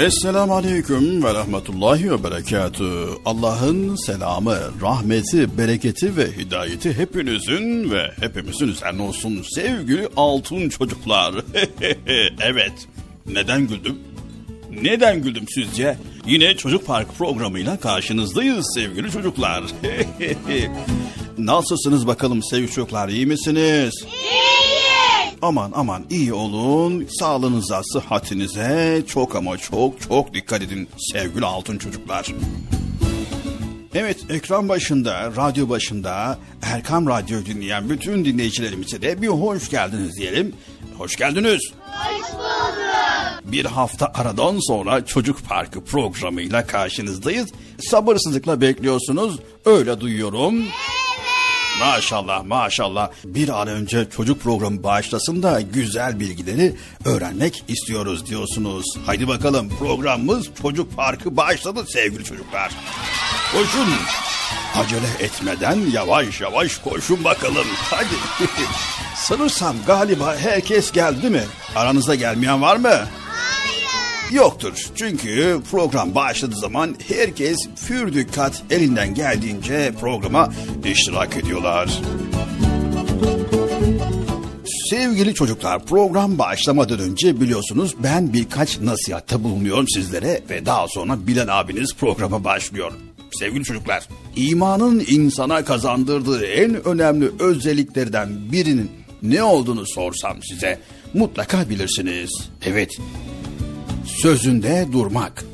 [0.00, 3.08] Esselamu Aleyküm ve Rahmetullahi ve Berekatü.
[3.24, 11.34] Allah'ın selamı, rahmeti, bereketi ve hidayeti hepinizin ve hepimizin üzerine olsun sevgili altın çocuklar.
[12.40, 12.72] evet,
[13.26, 13.98] neden güldüm?
[14.82, 15.96] Neden güldüm sizce?
[16.26, 19.64] Yine Çocuk Park programıyla karşınızdayız sevgili çocuklar.
[21.38, 23.94] Nasılsınız bakalım sevgili çocuklar, iyi misiniz?
[24.04, 24.79] İyiyiz.
[25.42, 27.06] Aman aman iyi olun.
[27.18, 32.34] Sağlığınıza, sıhhatinize çok ama çok çok dikkat edin sevgili altın çocuklar.
[33.94, 40.54] Evet ekran başında, radyo başında Erkam Radyo dinleyen bütün dinleyicilerimize de bir hoş geldiniz diyelim.
[40.98, 41.60] Hoş geldiniz.
[41.86, 43.52] Hoş bulduk.
[43.52, 47.48] Bir hafta aradan sonra Çocuk Parkı programıyla karşınızdayız.
[47.78, 49.38] Sabırsızlıkla bekliyorsunuz.
[49.64, 50.54] Öyle duyuyorum.
[50.58, 50.99] Evet.
[51.80, 53.10] Maşallah maşallah.
[53.24, 56.74] Bir an önce çocuk programı başlasın da güzel bilgileri
[57.04, 58.84] öğrenmek istiyoruz diyorsunuz.
[59.06, 62.72] Haydi bakalım programımız Çocuk Parkı başladı sevgili çocuklar.
[63.52, 63.88] Koşun.
[64.76, 67.66] Acele etmeden yavaş yavaş koşun bakalım.
[67.90, 68.44] Hadi.
[69.16, 71.42] Sanırsam galiba herkes geldi mi?
[71.76, 73.00] Aranızda gelmeyen var mı?
[74.32, 74.90] Yoktur.
[74.94, 80.52] Çünkü program başladığı zaman herkes pür dikkat elinden geldiğince programa
[80.84, 82.00] iştirak ediyorlar.
[84.90, 91.60] Sevgili çocuklar program başlamadan önce biliyorsunuz ben birkaç nasihatta bulunuyorum sizlere ve daha sonra Bilal
[91.60, 92.92] abiniz programa başlıyor.
[93.32, 98.90] Sevgili çocuklar, imanın insana kazandırdığı en önemli özelliklerden birinin
[99.22, 100.78] ne olduğunu sorsam size
[101.14, 102.30] mutlaka bilirsiniz.
[102.64, 102.90] Evet,
[104.10, 105.44] sözünde durmak.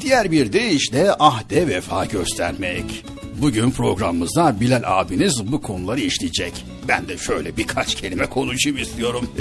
[0.00, 3.04] Diğer bir deyişle ahde vefa göstermek.
[3.42, 6.64] Bugün programımızda Bilal abiniz bu konuları işleyecek.
[6.88, 9.30] Ben de şöyle birkaç kelime konuşayım istiyorum.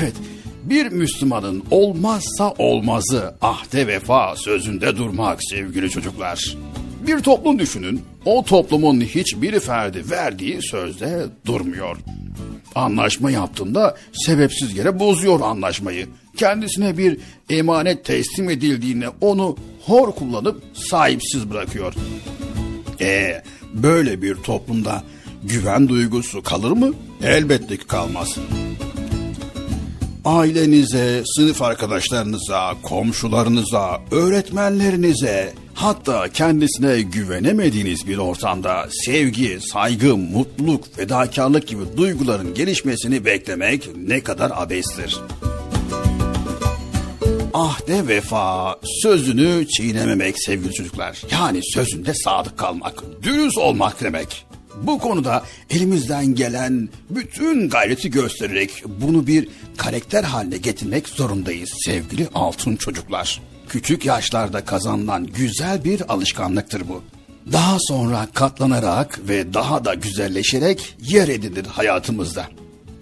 [0.00, 0.12] Evet,
[0.62, 6.56] bir Müslümanın olmazsa olmazı ahde vefa sözünde durmak sevgili çocuklar.
[7.06, 8.02] Bir toplum düşünün.
[8.24, 11.96] O toplumun hiçbir ferdi verdiği sözde durmuyor.
[12.76, 16.06] Anlaşma yaptığında sebepsiz yere bozuyor anlaşmayı.
[16.36, 17.18] Kendisine bir
[17.50, 19.56] emanet teslim edildiğinde onu
[19.86, 21.94] hor kullanıp sahipsiz bırakıyor.
[23.00, 23.42] E
[23.74, 25.02] böyle bir toplumda
[25.44, 26.94] güven duygusu kalır mı?
[27.22, 28.36] Elbette ki kalmaz.
[30.24, 41.82] Ailenize, sınıf arkadaşlarınıza, komşularınıza, öğretmenlerinize, hatta kendisine güvenemediğiniz bir ortamda sevgi, saygı, mutluluk, fedakarlık gibi
[41.96, 45.18] duyguların gelişmesini beklemek ne kadar abestir.
[47.54, 51.22] Ahde vefa, sözünü çiğnememek sevgili çocuklar.
[51.32, 54.46] Yani sözünde sadık kalmak, dürüst olmak demek.
[54.82, 62.76] Bu konuda elimizden gelen bütün gayreti göstererek bunu bir karakter haline getirmek zorundayız sevgili altın
[62.76, 63.40] çocuklar.
[63.68, 67.02] Küçük yaşlarda kazanılan güzel bir alışkanlıktır bu.
[67.52, 72.46] Daha sonra katlanarak ve daha da güzelleşerek yer edinir hayatımızda.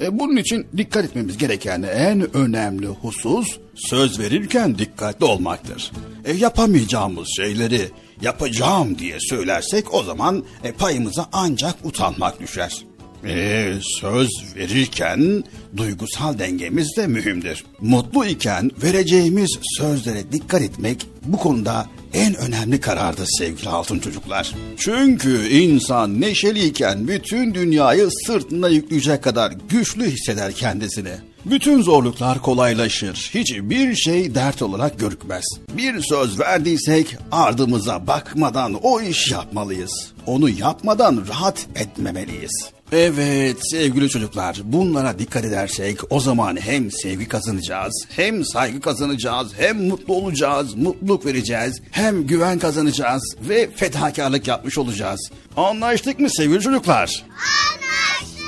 [0.01, 5.93] E bunun için dikkat etmemiz gereken en önemli husus söz verirken dikkatli olmaktır.
[6.25, 7.91] E yapamayacağımız şeyleri
[8.23, 12.85] yapacağım diye söylersek o zaman e, payımıza ancak utanmak düşer.
[13.27, 15.45] E, söz verirken
[15.77, 17.65] duygusal dengemiz de mühimdir.
[17.81, 24.55] Mutlu iken vereceğimiz sözlere dikkat etmek bu konuda en önemli karardır sevgili altın çocuklar.
[24.77, 31.13] Çünkü insan neşeliyken bütün dünyayı sırtında yükleyecek kadar güçlü hisseder kendisini.
[31.45, 33.31] Bütün zorluklar kolaylaşır.
[33.35, 35.45] Hiçbir şey dert olarak görükmez.
[35.77, 40.13] Bir söz verdiysek ardımıza bakmadan o iş yapmalıyız.
[40.27, 42.74] Onu yapmadan rahat etmemeliyiz.
[42.97, 49.87] Evet sevgili çocuklar bunlara dikkat edersek o zaman hem sevgi kazanacağız hem saygı kazanacağız hem
[49.87, 55.31] mutlu olacağız mutluluk vereceğiz hem güven kazanacağız ve fedakarlık yapmış olacağız.
[55.57, 57.25] Anlaştık mı sevgili çocuklar?
[57.31, 58.47] Anlaştık.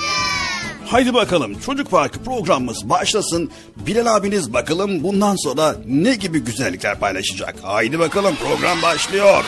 [0.86, 3.50] Haydi bakalım Çocuk Parkı programımız başlasın.
[3.76, 7.54] Bilal abiniz bakalım bundan sonra ne gibi güzellikler paylaşacak.
[7.62, 9.44] Haydi bakalım program başlıyor.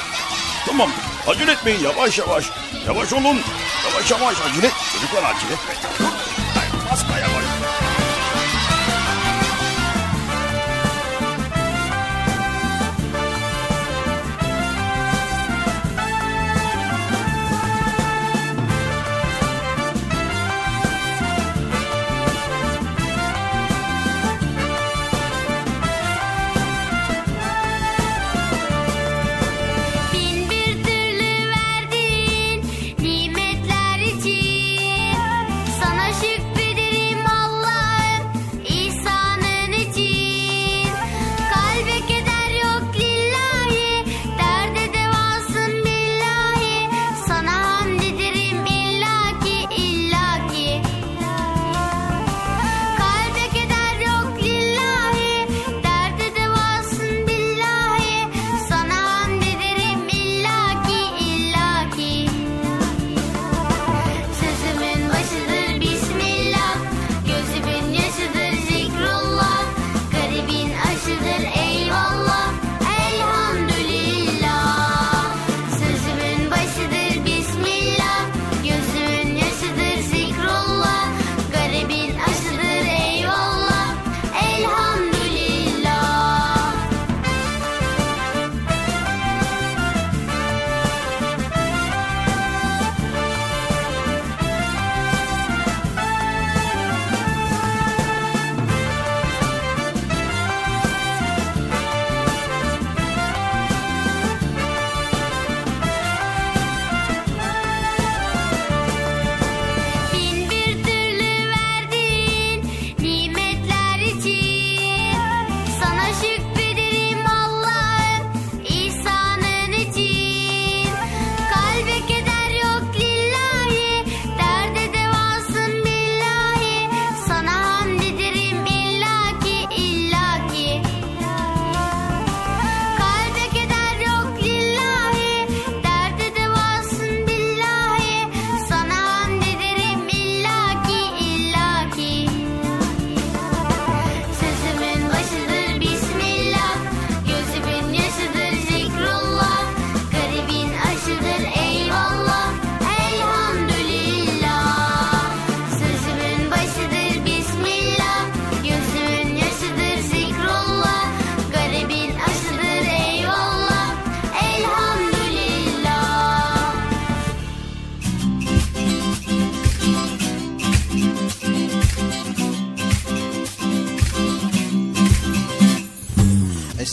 [0.67, 0.91] Tamam
[1.27, 2.51] acele etmeyin yavaş yavaş.
[2.89, 6.28] 小外双龙，小外小外小鱼嘞，就是过了几天。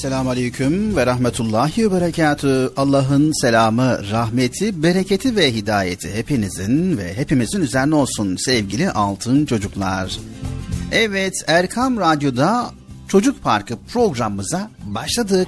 [0.06, 2.72] Esselamu Aleyküm ve Rahmetullahi ve Berekatü.
[2.78, 10.20] Allah'ın selamı, rahmeti, bereketi ve hidayeti hepinizin ve hepimizin üzerine olsun sevgili altın çocuklar.
[10.92, 12.72] Evet Erkam Radyo'da
[13.08, 15.48] Çocuk Parkı programımıza başladık.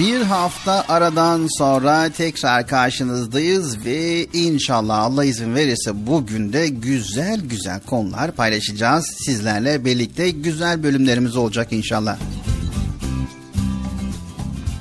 [0.00, 7.80] Bir hafta aradan sonra tekrar karşınızdayız ve inşallah Allah izin verirse bugün de güzel güzel
[7.80, 9.06] konular paylaşacağız.
[9.24, 12.18] Sizlerle birlikte güzel bölümlerimiz olacak inşallah.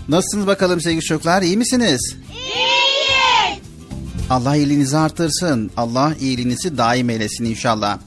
[0.09, 2.15] Nasılsınız bakalım sevgili çocuklar iyi misiniz?
[2.31, 3.59] İyiyiz.
[4.29, 5.71] Allah iyiliğinizi artırsın.
[5.77, 7.99] Allah iyiliğinizi daim eylesin inşallah.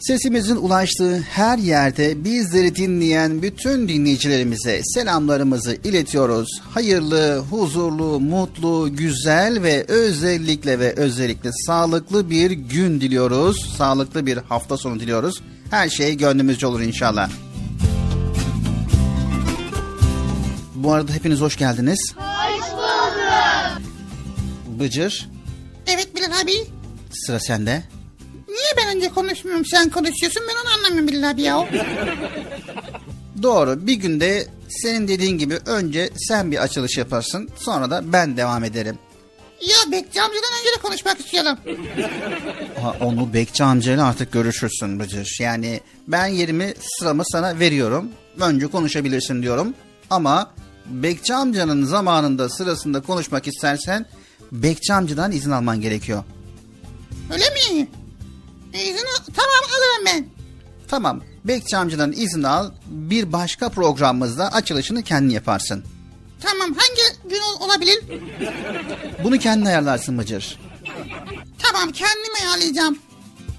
[0.00, 6.48] Sesimizin ulaştığı her yerde bizleri dinleyen bütün dinleyicilerimize selamlarımızı iletiyoruz.
[6.70, 13.74] Hayırlı, huzurlu, mutlu, güzel ve özellikle ve özellikle sağlıklı bir gün diliyoruz.
[13.78, 15.42] Sağlıklı bir hafta sonu diliyoruz.
[15.70, 17.30] Her şey gönlümüzce olur inşallah.
[20.74, 22.14] Bu arada hepiniz hoş geldiniz.
[22.16, 23.82] Hoş bulduk.
[24.80, 25.28] Bıcır,
[25.86, 26.52] Evet Bilal abi.
[27.12, 27.82] sıra sende.
[28.76, 31.68] Niye ben önce konuşmuyorum sen konuşuyorsun ben onu anlamıyorum Bilal abi ya.
[33.42, 33.86] Doğru.
[33.86, 37.48] Bir günde senin dediğin gibi önce sen bir açılış yaparsın.
[37.56, 38.98] Sonra da ben devam ederim.
[39.60, 41.58] ya Bekçi amcadan önce de konuşmak istiyorum.
[42.82, 45.36] Ha, onu Bekçi amcayla artık görüşürsün Bıcır.
[45.40, 48.08] Yani ben yerimi sıramı sana veriyorum.
[48.40, 49.74] Önce konuşabilirsin diyorum.
[50.10, 50.50] Ama
[50.86, 54.06] Bekçi amcanın zamanında sırasında konuşmak istersen
[54.52, 56.24] Bekçi amcadan izin alman gerekiyor.
[57.32, 57.88] Öyle mi?
[58.74, 60.26] İzin al- tamam alırım ben.
[60.88, 61.20] Tamam.
[61.44, 62.70] Bekçi amcadan izin al.
[62.86, 65.84] Bir başka programımızda açılışını kendin yaparsın.
[66.42, 67.98] Tamam hangi gün ol- olabilir?
[69.24, 70.58] Bunu kendin ayarlarsın Bıcır.
[71.58, 72.98] Tamam kendim ayarlayacağım.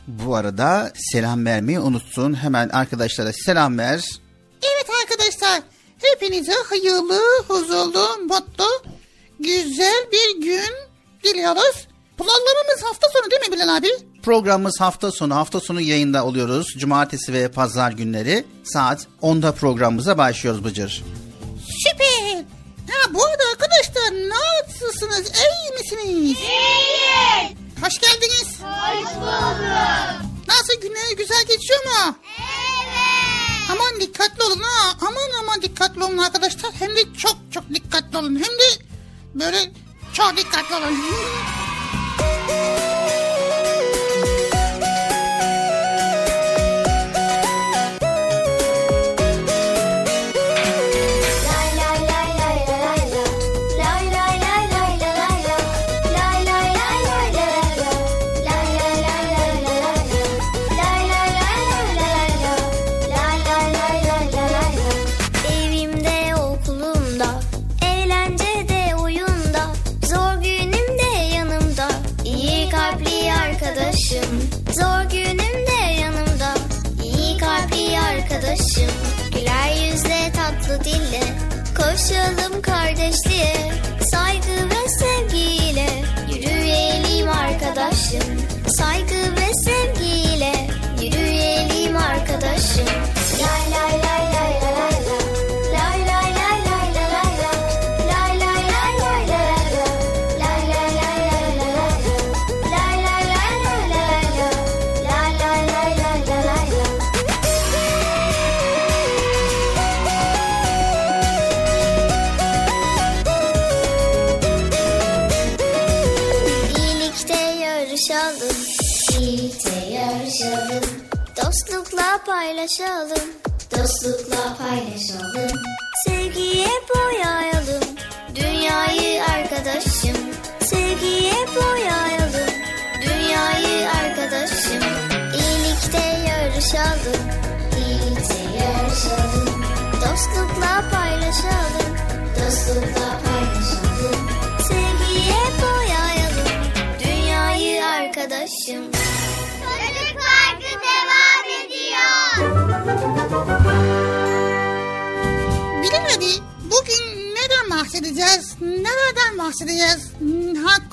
[0.08, 2.34] Bu arada selam vermeyi unuttun.
[2.34, 4.06] Hemen arkadaşlara selam ver.
[4.62, 5.62] Evet arkadaşlar
[6.02, 8.66] hepinize hayırlı, huzurlu, mutlu,
[9.40, 10.74] güzel bir gün
[11.24, 11.88] diliyoruz.
[12.22, 13.88] Programımız hafta sonu değil mi Bilal abi?
[14.24, 15.36] Programımız hafta sonu.
[15.36, 16.68] Hafta sonu yayında oluyoruz.
[16.78, 21.04] Cumartesi ve pazar günleri saat 10'da programımıza başlıyoruz Bıcır.
[21.84, 22.36] Süper.
[22.92, 25.32] Ha bu arada arkadaşlar nasılsınız?
[25.36, 26.06] İyi misiniz?
[26.10, 26.38] İyiyiz.
[27.84, 28.48] Hoş geldiniz.
[28.62, 29.62] Hoş bulduk.
[30.48, 32.16] Nasıl günler güzel geçiyor mu?
[32.40, 33.72] Evet.
[33.72, 34.98] Aman dikkatli olun ha.
[35.02, 36.72] Aman aman dikkatli olun arkadaşlar.
[36.80, 38.36] Hem de çok çok dikkatli olun.
[38.36, 38.84] Hem de
[39.36, 39.72] böyle
[40.14, 40.98] çok dikkatli olun.
[42.52, 42.91] Woo!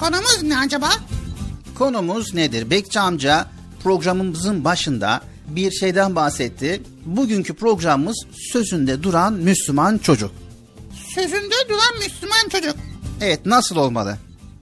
[0.08, 0.90] Konumuz ne acaba?
[1.78, 2.70] Konumuz nedir?
[2.70, 3.46] Bekçi amca
[3.82, 6.82] programımızın başında bir şeyden bahsetti.
[7.04, 10.30] Bugünkü programımız sözünde duran Müslüman çocuk.
[11.14, 12.74] Sözünde duran Müslüman çocuk.
[13.20, 14.16] Evet nasıl olmalı?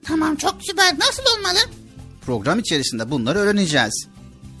[0.05, 0.99] Tamam çok süper.
[0.99, 1.59] Nasıl olmalı?
[2.25, 4.07] Program içerisinde bunları öğreneceğiz.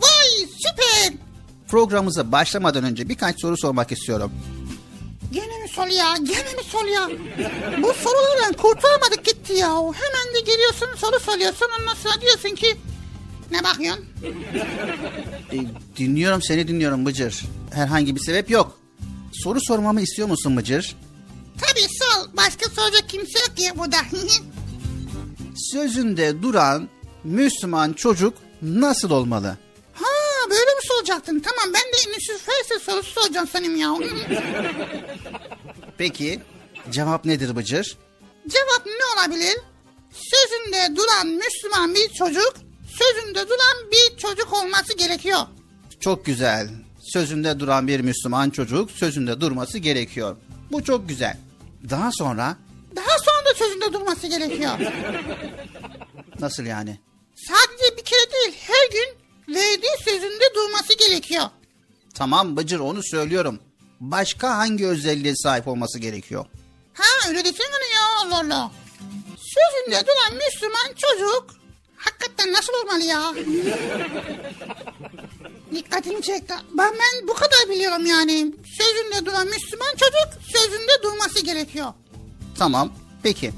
[0.01, 1.13] Vay süper.
[1.67, 4.31] programımıza başlamadan önce birkaç soru sormak istiyorum.
[5.31, 6.15] Gene mi sol ya?
[6.17, 7.09] Gene mi sol ya?
[7.83, 9.69] Bu sorulardan kurtulamadık gitti ya.
[9.75, 12.77] Hemen de geliyorsun soru soruyorsun ondan sonra diyorsun ki
[13.51, 14.05] ne bakıyorsun?
[15.53, 15.57] E,
[15.97, 17.41] dinliyorum seni dinliyorum Bıcır.
[17.73, 18.79] Herhangi bir sebep yok.
[19.33, 20.95] Soru sormamı istiyor musun Bıcır?
[21.61, 22.27] Tabii sol.
[22.37, 23.97] Başka soracak kimse yok ya burada.
[25.71, 26.89] Sözünde duran
[27.23, 29.57] Müslüman çocuk nasıl olmalı?
[30.49, 31.39] Böyle mi soracaktın?
[31.39, 33.93] Tamam ben de Nüsüf Felsefe sorusu soracağım senin ya.
[35.97, 36.39] Peki
[36.91, 37.97] cevap nedir Bıcır?
[38.47, 39.57] Cevap ne olabilir?
[40.13, 42.53] Sözünde duran Müslüman bir çocuk,
[42.99, 45.39] sözünde duran bir çocuk olması gerekiyor.
[45.99, 46.69] Çok güzel.
[47.13, 50.37] Sözünde duran bir Müslüman çocuk sözünde durması gerekiyor.
[50.71, 51.37] Bu çok güzel.
[51.89, 52.57] Daha sonra
[52.95, 54.71] Daha sonra da sözünde durması gerekiyor.
[56.39, 56.99] nasıl yani?
[57.35, 61.45] Sadece bir kere değil, her gün verdiği sözünde durması gerekiyor.
[62.13, 63.59] Tamam Bıcır onu söylüyorum.
[63.99, 66.45] Başka hangi özelliğe sahip olması gerekiyor?
[66.93, 68.71] Ha öyle desene ya Allah Allah.
[69.37, 71.55] Sözünde duran Müslüman çocuk
[71.97, 73.33] hakikaten nasıl olmalı ya?
[75.73, 76.53] Dikkatimi çekti.
[76.77, 78.51] Ben, ben bu kadar biliyorum yani.
[78.77, 81.93] Sözünde duran Müslüman çocuk sözünde durması gerekiyor.
[82.57, 82.91] Tamam.
[83.23, 83.51] Peki.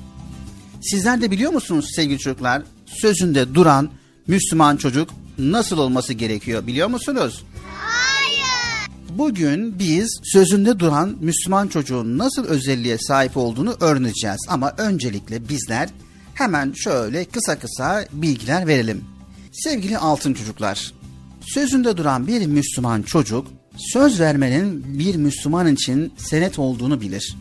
[0.81, 2.61] Sizler de biliyor musunuz sevgili çocuklar?
[3.01, 3.91] Sözünde duran
[4.27, 7.43] Müslüman çocuk nasıl olması gerekiyor biliyor musunuz?
[7.75, 8.89] Hayır.
[9.09, 14.39] Bugün biz sözünde duran Müslüman çocuğun nasıl özelliğe sahip olduğunu öğreneceğiz.
[14.49, 15.89] Ama öncelikle bizler
[16.33, 19.03] hemen şöyle kısa kısa bilgiler verelim.
[19.51, 20.93] Sevgili altın çocuklar,
[21.41, 23.47] sözünde duran bir Müslüman çocuk
[23.77, 27.35] söz vermenin bir Müslüman için senet olduğunu bilir.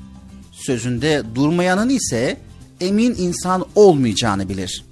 [0.53, 2.37] Sözünde durmayanın ise
[2.81, 4.85] emin insan olmayacağını bilir.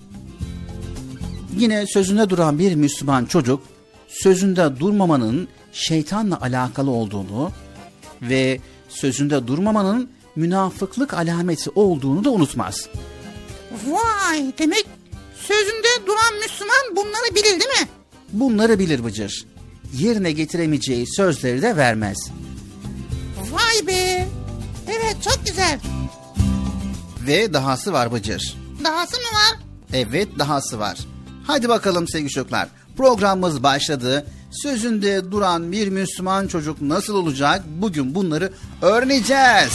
[1.57, 3.63] Yine sözünde duran bir Müslüman çocuk
[4.09, 7.53] sözünde durmamanın şeytanla alakalı olduğunu
[8.23, 12.89] ve sözünde durmamanın münafıklık alameti olduğunu da unutmaz.
[13.87, 14.87] Vay demek
[15.37, 17.89] sözünde duran Müslüman bunları bilir değil mi?
[18.33, 19.47] Bunları bilir Bıcır.
[19.95, 22.19] Yerine getiremeyeceği sözleri de vermez.
[23.51, 24.29] Vay be.
[24.89, 25.81] Evet çok güzel.
[27.27, 28.57] Ve dahası var Bıcır.
[28.85, 29.59] Dahası mı var?
[29.93, 30.99] Evet dahası var.
[31.47, 32.69] Hadi bakalım sevgili çocuklar.
[32.97, 34.27] Programımız başladı.
[34.51, 37.63] Sözünde duran bir Müslüman çocuk nasıl olacak?
[37.67, 39.73] Bugün bunları öğreneceğiz.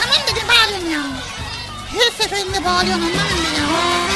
[0.00, 1.02] Tamam bir bağırıyorsun ya.
[1.86, 4.15] Her seferinde bağırıyorsun anlamıyorum ya.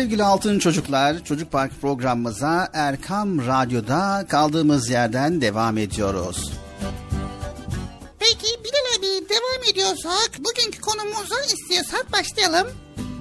[0.00, 6.52] Sevgili Altın Çocuklar, Çocuk Park programımıza Erkam Radyo'da kaldığımız yerden devam ediyoruz.
[8.18, 12.66] Peki Bilal abi devam ediyorsak bugünkü konumuza istiyorsak başlayalım.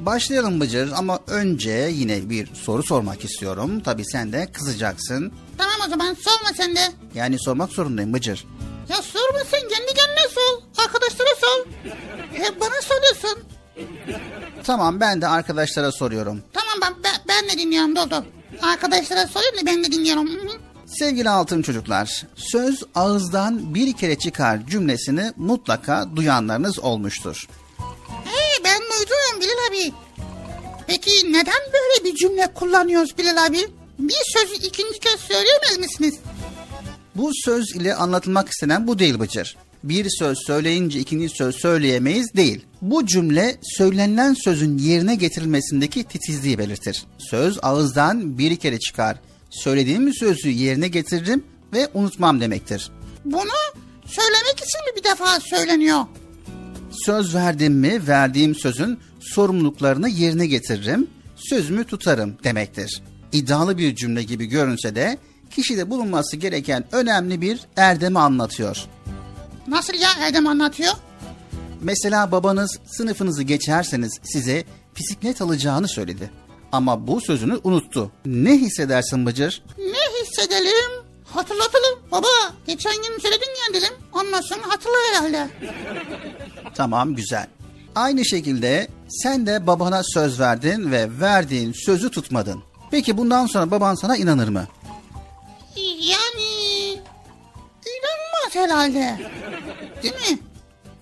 [0.05, 3.79] Başlayalım Bıcır ama önce yine bir soru sormak istiyorum.
[3.79, 5.33] Tabii sen de kızacaksın.
[5.57, 6.91] Tamam o zaman sorma sen de.
[7.15, 8.45] Yani sormak zorundayım Bıcır.
[8.89, 10.83] Ya sorma sen kendi kendine sor.
[10.83, 11.65] Arkadaşlara sor.
[12.33, 13.58] Hep bana soruyorsun.
[14.63, 16.41] Tamam ben de arkadaşlara soruyorum.
[16.53, 18.23] Tamam ben, ben, ben de dinliyorum dur dur.
[18.61, 20.29] Arkadaşlara sorayım da ben de dinliyorum.
[20.87, 27.47] Sevgili altın çocuklar, söz ağızdan bir kere çıkar cümlesini mutlaka duyanlarınız olmuştur.
[28.25, 29.93] He ben duydum Bilal abi.
[30.87, 33.59] Peki neden böyle bir cümle kullanıyoruz Bilal abi?
[33.99, 36.15] Bir sözü ikinci kez söyleyemez misiniz?
[37.15, 39.57] Bu söz ile anlatılmak istenen bu değil Bıcır.
[39.83, 42.65] Bir söz söyleyince ikinci söz söyleyemeyiz değil.
[42.81, 47.03] Bu cümle söylenilen sözün yerine getirilmesindeki titizliği belirtir.
[47.17, 49.17] Söz ağızdan bir kere çıkar.
[49.49, 52.91] Söylediğim sözü yerine getiririm ve unutmam demektir.
[53.25, 53.51] Bunu
[54.05, 56.05] söylemek için mi bir defa söyleniyor?
[57.05, 63.01] Söz verdim mi verdiğim sözün sorumluluklarını yerine getiririm, sözümü tutarım demektir.
[63.31, 65.17] İddialı bir cümle gibi görünse de
[65.51, 68.87] kişide bulunması gereken önemli bir erdemi anlatıyor.
[69.69, 70.93] Nasıl ya Erdem anlatıyor?
[71.81, 74.63] Mesela babanız sınıfınızı geçerseniz size
[74.99, 76.31] bisiklet alacağını söyledi.
[76.71, 78.11] Ama bu sözünü unuttu.
[78.25, 79.63] Ne hissedersin Bıcır?
[79.77, 80.91] Ne hissedelim?
[81.25, 81.99] Hatırlatalım.
[82.11, 82.27] Baba
[82.67, 83.93] geçen gün söyledin ya dedim.
[84.49, 85.47] Sonra hatırla herhalde.
[86.75, 87.47] Tamam güzel.
[87.95, 92.63] Aynı şekilde sen de babana söz verdin ve verdiğin sözü tutmadın.
[92.91, 94.67] Peki bundan sonra baban sana inanır mı?
[95.99, 96.99] Yani
[98.55, 99.17] inanmaz herhalde.
[100.03, 100.39] Değil mi?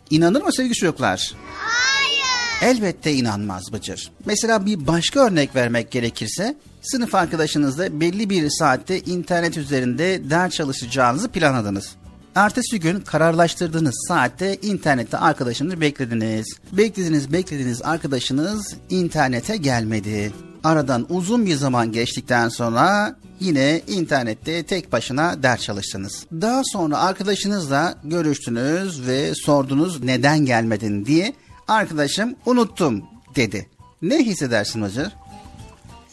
[0.10, 1.34] İnanır mı sevgili çocuklar?
[1.54, 2.76] Hayır.
[2.76, 4.12] Elbette inanmaz Bıcır.
[4.26, 11.28] Mesela bir başka örnek vermek gerekirse sınıf arkadaşınızla belli bir saatte internet üzerinde ders çalışacağınızı
[11.30, 11.96] planladınız.
[12.36, 16.48] Ertesi gün kararlaştırdığınız saatte internette arkadaşınızı beklediniz.
[16.72, 20.34] Beklediniz beklediniz arkadaşınız internete gelmedi.
[20.64, 26.26] Aradan uzun bir zaman geçtikten sonra yine internette tek başına ders çalıştınız.
[26.32, 31.34] Daha sonra arkadaşınızla görüştünüz ve sordunuz neden gelmedin diye.
[31.68, 33.04] Arkadaşım unuttum
[33.36, 33.70] dedi.
[34.02, 35.12] Ne hissedersin Hacır?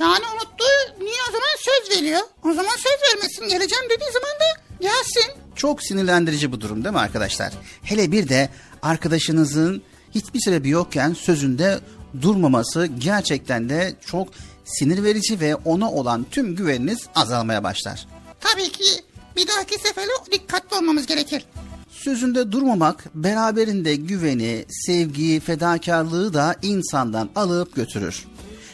[0.00, 0.64] Yani unuttu.
[1.00, 2.20] Niye o zaman söz veriyor?
[2.44, 3.48] O zaman söz vermesin.
[3.48, 5.32] Geleceğim dediği zaman da gelsin.
[5.56, 7.52] Çok sinirlendirici bu durum değil mi arkadaşlar?
[7.82, 8.48] Hele bir de
[8.82, 9.82] arkadaşınızın
[10.14, 11.80] hiçbir sebebi yokken sözünde
[12.22, 14.28] durmaması gerçekten de çok
[14.64, 18.06] sinir verici ve ona olan tüm güveniniz azalmaya başlar.
[18.40, 18.84] Tabii ki
[19.36, 21.46] bir dahaki sefere dikkatli olmamız gerekir.
[21.90, 28.24] Sözünde durmamak beraberinde güveni, sevgiyi, fedakarlığı da insandan alıp götürür.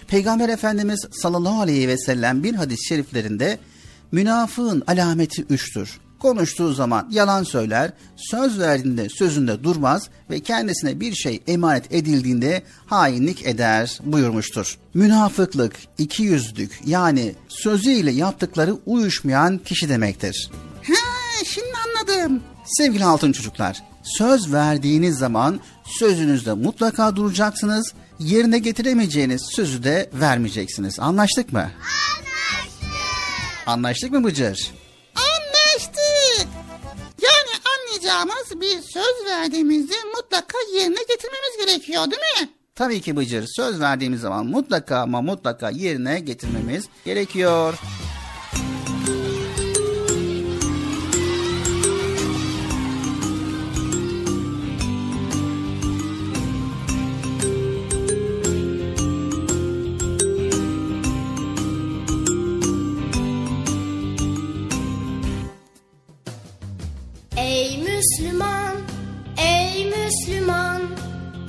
[0.09, 3.59] Peygamber Efendimiz sallallahu aleyhi ve sellem bir hadis-i şeriflerinde
[4.12, 6.00] münafığın alameti üçtür.
[6.20, 13.46] Konuştuğu zaman yalan söyler, söz verdiğinde sözünde durmaz ve kendisine bir şey emanet edildiğinde hainlik
[13.46, 14.78] eder buyurmuştur.
[14.94, 20.50] Münafıklık, ikiyüzlük yani sözüyle yaptıkları uyuşmayan kişi demektir.
[20.83, 22.42] Ha şimdi anladım.
[22.64, 27.92] Sevgili altın çocuklar, söz verdiğiniz zaman sözünüzde mutlaka duracaksınız.
[28.18, 31.00] Yerine getiremeyeceğiniz sözü de vermeyeceksiniz.
[31.00, 31.59] Anlaştık mı?
[31.61, 32.90] Anlaştık.
[33.66, 34.79] Anlaştık mı Bıcır?
[38.04, 42.48] Yani anlayacağımız bir söz verdiğimizde mutlaka yerine getirmemiz gerekiyor değil mi?
[42.74, 43.46] Tabii ki Bıcır.
[43.56, 47.74] Söz verdiğimiz zaman mutlaka ama mutlaka yerine getirmemiz gerekiyor.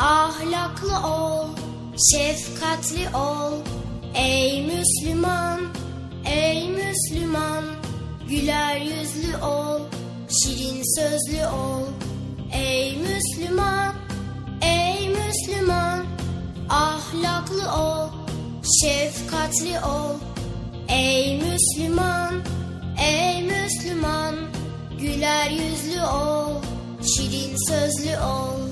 [0.02, 1.48] Ahlaklı ol,
[2.12, 3.54] şefkatli ol.
[4.16, 5.62] Ey Müslüman,
[6.26, 7.64] ey Müslüman,
[8.30, 9.80] güler yüzlü ol,
[10.30, 11.86] şirin sözlü ol.
[12.54, 13.94] Ey Müslüman,
[14.62, 16.06] ey Müslüman.
[16.70, 18.10] Ahlaklı ol,
[18.82, 20.16] şefkatli ol.
[20.90, 22.42] Ey Müslüman,
[23.04, 24.36] ey Müslüman,
[25.00, 26.62] güler yüzlü ol,
[27.02, 28.72] şirin sözlü ol.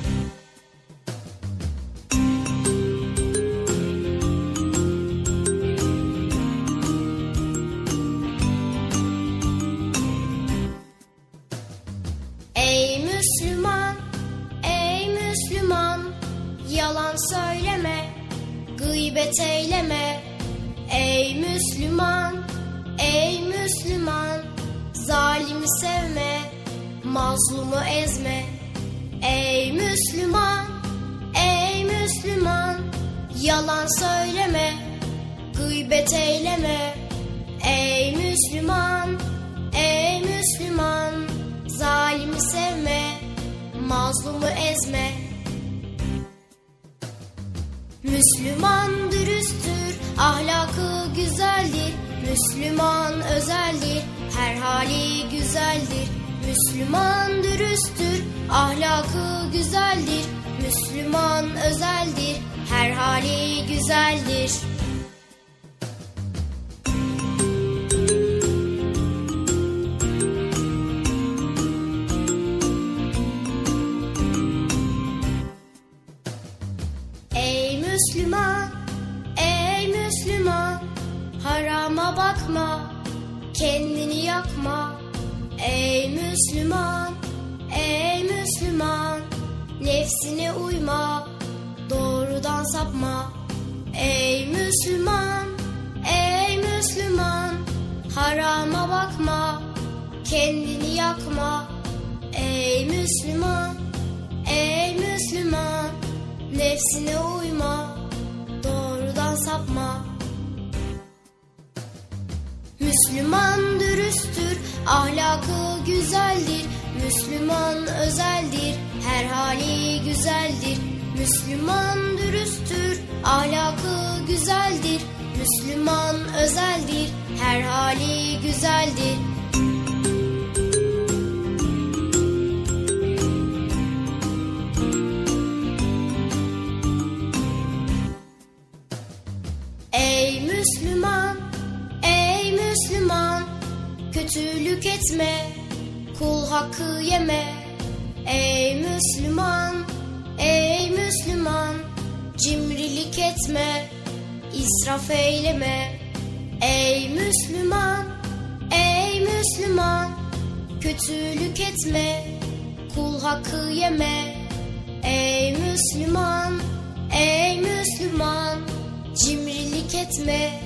[169.15, 170.61] Cimrilik etme,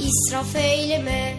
[0.00, 1.36] israf eyleme.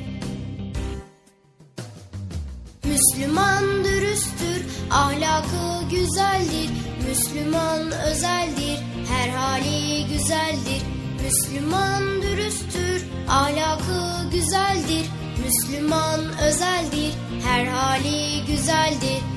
[2.85, 6.69] Müslüman dürüsttür, ahlakı güzeldir.
[7.09, 8.79] Müslüman özeldir,
[9.09, 10.81] her hali güzeldir.
[11.23, 15.05] Müslüman dürüsttür, ahlakı güzeldir.
[15.45, 19.36] Müslüman özeldir, her hali güzeldir.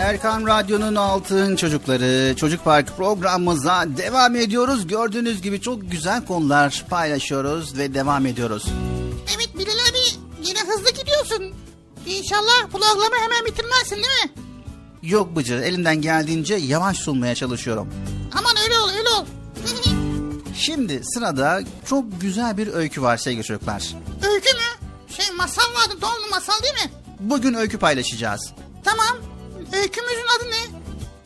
[0.00, 4.86] Erkan Radyo'nun Altın Çocukları Çocuk Park programımıza devam ediyoruz.
[4.86, 8.64] Gördüğünüz gibi çok güzel konular paylaşıyoruz ve devam ediyoruz.
[9.36, 9.98] Evet Bilal abi
[10.42, 11.54] yine hızlı gidiyorsun.
[12.06, 14.30] İnşallah programı hemen bitirmezsin değil mi?
[15.02, 17.88] Yok Bıcır elimden geldiğince yavaş sunmaya çalışıyorum.
[18.38, 19.26] Aman öyle ol öyle ol.
[20.58, 23.94] Şimdi sırada çok güzel bir öykü var sevgili çocuklar.
[24.32, 24.88] Öykü mü?
[25.16, 26.90] Şey masal vardı doğumlu masal değil mi?
[27.20, 28.52] Bugün öykü paylaşacağız.
[28.84, 29.16] Tamam.
[29.72, 30.80] Öykümüzün adı ne?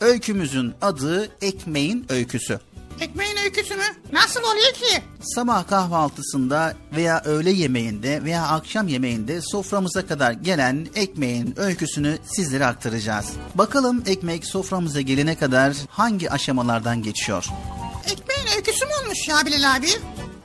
[0.07, 2.59] Öykümüzün adı Ekmeğin Öyküsü.
[3.01, 3.83] Ekmeğin öyküsü mü?
[4.11, 5.01] Nasıl oluyor ki?
[5.21, 13.25] Sabah kahvaltısında veya öğle yemeğinde veya akşam yemeğinde soframıza kadar gelen ekmeğin öyküsünü sizlere aktaracağız.
[13.55, 17.45] Bakalım ekmek soframıza gelene kadar hangi aşamalardan geçiyor?
[18.05, 19.87] Ekmeğin öyküsü mü olmuş ya Bilal abi?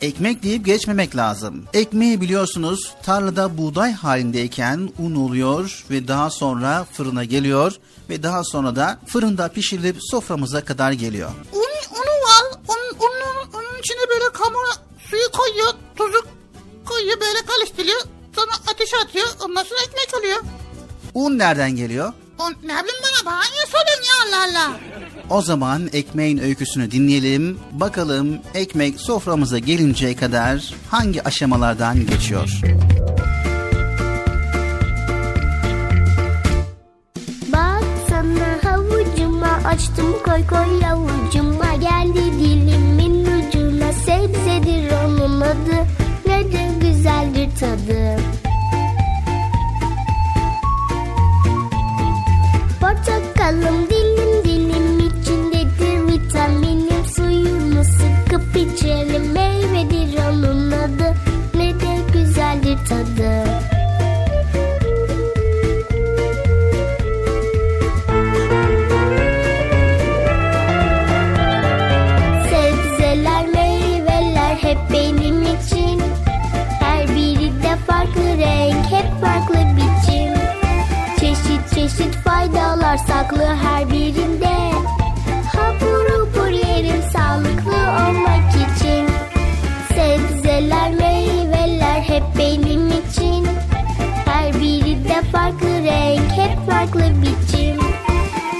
[0.02, 1.64] Ekmek deyip geçmemek lazım.
[1.74, 7.72] Ekmeği biliyorsunuz tarlada buğday halindeyken un oluyor ve daha sonra fırına geliyor
[8.10, 11.30] ve daha sonra da fırında pişirilip soframıza kadar geliyor.
[11.52, 12.44] Un, unu var.
[12.68, 14.72] Un, unun, unun içine böyle kamera
[15.10, 15.72] suyu koyuyor.
[15.96, 16.26] Tuzu
[16.84, 18.00] koyuyor böyle karıştırıyor.
[18.36, 19.26] Sonra ateşe atıyor.
[19.44, 20.38] Ondan sonra ekmek oluyor.
[21.14, 22.12] Un nereden geliyor?
[22.38, 24.76] On, ne bileyim bana bana niye soruyorsun ya Allah Allah.
[25.30, 27.58] O zaman ekmeğin öyküsünü dinleyelim.
[27.72, 32.60] Bakalım ekmek soframıza gelinceye kadar hangi aşamalardan geçiyor?
[37.52, 45.86] Baksana havucuma açtım koy koy avucuma geldi dilimin ucuna sebzedir onun adı
[46.26, 48.20] ne de güzeldir tadı.
[52.88, 61.14] Portakalım dilim dilim içindedir vitaminim suyunu sıkıp içelim meyvedir onun adı
[61.54, 63.44] ne de güzeldir tadı.
[83.28, 84.72] Saklı her birinde.
[85.56, 89.08] Hapur hapur yerim sağlıklı olmak için.
[89.88, 93.46] Sebzeler, meyveler hep benim için.
[94.24, 97.80] Her biri de farklı renk, hep farklı biçim.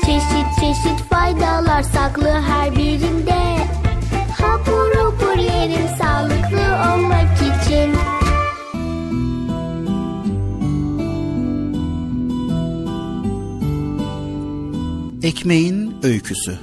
[0.07, 3.18] Çeşit çeşit faydalar saklı her birinde
[15.49, 16.59] Ekmeğin öyküsü.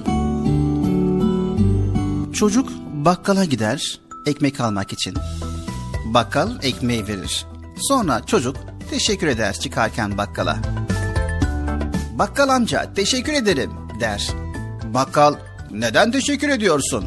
[2.32, 5.14] Çocuk bakkala gider ekmek almak için.
[6.04, 7.46] Bakkal ekmeği verir.
[7.78, 8.56] Sonra çocuk
[8.90, 10.58] teşekkür eder çıkarken bakkala.
[12.18, 13.70] Bakkal amca teşekkür ederim
[14.00, 14.28] der.
[14.94, 15.34] Bakkal
[15.70, 17.04] neden teşekkür ediyorsun?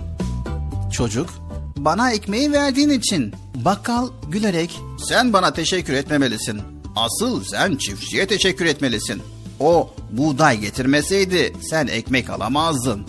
[0.94, 1.30] Çocuk
[1.78, 3.34] bana ekmeği verdiğin için.
[3.56, 6.62] Bakkal gülerek sen bana teşekkür etmemelisin.
[6.96, 9.22] Asıl sen çiftçiye teşekkür etmelisin.
[9.60, 13.05] O buğday getirmeseydi sen ekmek alamazdın.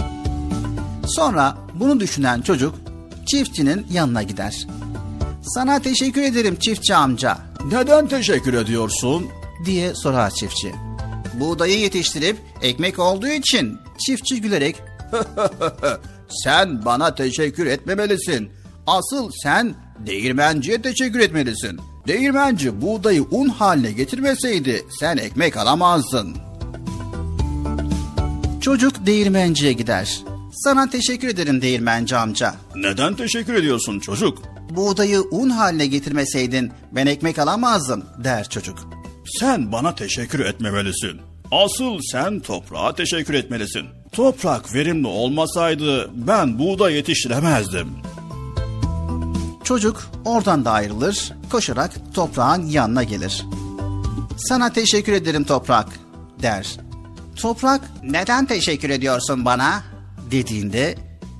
[1.07, 2.75] Sonra bunu düşünen çocuk
[3.27, 4.67] çiftçinin yanına gider.
[5.43, 7.39] Sana teşekkür ederim çiftçi amca
[7.73, 9.27] Neden teşekkür ediyorsun?
[9.65, 10.73] diye sorar çiftçi.
[11.35, 14.77] Buğdayı yetiştirip ekmek olduğu için çiftçi gülerek
[16.45, 18.51] Sen bana teşekkür etmemelisin.
[18.87, 19.75] Asıl sen
[20.07, 21.81] değirmenciye teşekkür etmelisin.
[22.07, 26.37] Değirmenci buğdayı un haline getirmeseydi sen ekmek alamazdın.
[28.61, 30.19] çocuk değirmenciye gider.
[30.53, 32.55] Sana teşekkür ederim değirmenci amca.
[32.77, 34.39] Neden teşekkür ediyorsun çocuk?
[34.71, 38.79] Buğdayı un haline getirmeseydin ben ekmek alamazdım der çocuk.
[39.39, 41.21] Sen bana teşekkür etmemelisin.
[41.53, 43.87] Asıl sen toprağa teşekkür etmelisin.
[44.13, 47.89] Toprak verimli olmasaydı ben buğday yetiştiremezdim.
[49.71, 53.47] Çocuk oradan da ayrılır, koşarak toprağın yanına gelir.
[54.37, 55.87] Sana teşekkür ederim toprak
[56.43, 56.77] der.
[57.37, 59.83] Toprak neden teşekkür ediyorsun bana
[60.31, 60.95] dediğinde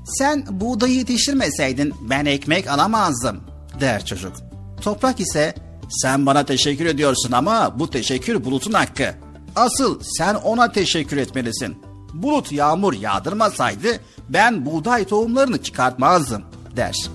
[0.05, 3.41] sen buğdayı yetiştirmeseydin ben ekmek alamazdım
[3.81, 4.33] der çocuk.
[4.81, 5.55] Toprak ise
[5.89, 9.15] sen bana teşekkür ediyorsun ama bu teşekkür bulutun hakkı.
[9.57, 11.83] Asıl sen ona teşekkür etmelisin.
[12.15, 13.89] Bulut yağmur yağdırmasaydı
[14.29, 16.43] ben buğday tohumlarını çıkartmazdım
[16.77, 17.11] der.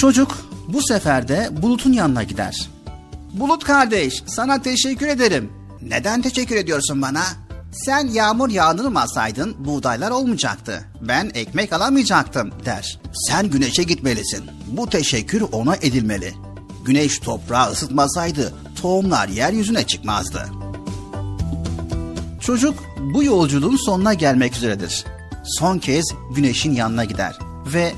[0.00, 0.38] Çocuk
[0.68, 2.68] bu sefer de Bulut'un yanına gider.
[3.32, 5.52] Bulut kardeş sana teşekkür ederim.
[5.82, 7.22] Neden teşekkür ediyorsun bana?
[7.72, 10.84] Sen yağmur yağdırmasaydın buğdaylar olmayacaktı.
[11.00, 13.00] Ben ekmek alamayacaktım der.
[13.28, 14.44] Sen güneşe gitmelisin.
[14.66, 16.34] Bu teşekkür ona edilmeli.
[16.84, 20.46] Güneş toprağı ısıtmasaydı tohumlar yeryüzüne çıkmazdı.
[22.40, 22.74] Çocuk
[23.14, 25.04] bu yolculuğun sonuna gelmek üzeredir.
[25.44, 27.92] Son kez güneşin yanına gider ve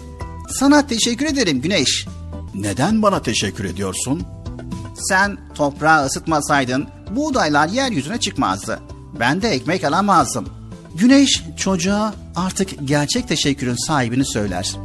[0.53, 2.07] sana teşekkür ederim güneş.
[2.55, 4.23] Neden bana teşekkür ediyorsun?
[4.95, 8.81] Sen toprağı ısıtmasaydın buğdaylar yeryüzüne çıkmazdı.
[9.21, 10.49] Ben de ekmek alamazdım.
[10.95, 14.77] Güneş çocuğa artık gerçek teşekkürün sahibini söyler.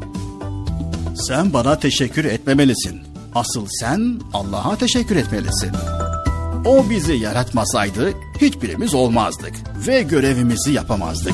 [1.28, 3.02] Sen bana teşekkür etmemelisin.
[3.36, 5.72] Asıl sen Allah'a teşekkür etmelisin.
[6.66, 9.54] O bizi yaratmasaydı hiçbirimiz olmazdık
[9.88, 11.34] ve görevimizi yapamazdık.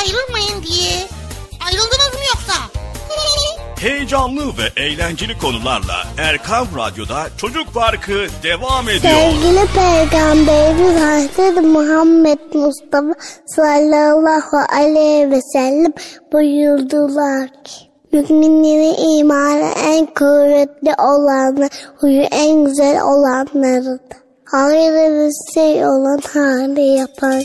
[0.00, 0.96] ayrılmayın diye.
[1.66, 2.82] Ayrıldınız mı yoksa?
[3.80, 9.14] Heyecanlı ve eğlenceli konularla Erkam Radyo'da Çocuk Parkı devam ediyor.
[9.14, 13.14] Sevgili Peygamberimiz Hazreti Muhammed Mustafa
[13.46, 15.92] sallallahu aleyhi ve sellem
[16.32, 24.00] buyurdular ki Müminlerin imanı en kuvvetli olanı, huyu en güzel olanlarıdır.
[24.44, 27.44] Hayırlı bir şey olan hali yapar.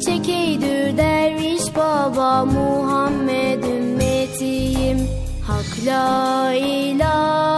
[0.00, 4.98] çekeydir derviş baba Muhammed ümmetiyim.
[5.46, 7.49] Hak la ilahe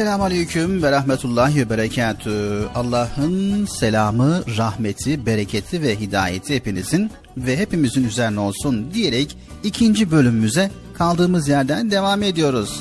[0.00, 2.68] Esselamu Aleyküm ve Rahmetullahi ve Berekatü.
[2.74, 11.48] Allah'ın selamı, rahmeti, bereketi ve hidayeti hepinizin ve hepimizin üzerine olsun diyerek ikinci bölümümüze kaldığımız
[11.48, 12.80] yerden devam ediyoruz.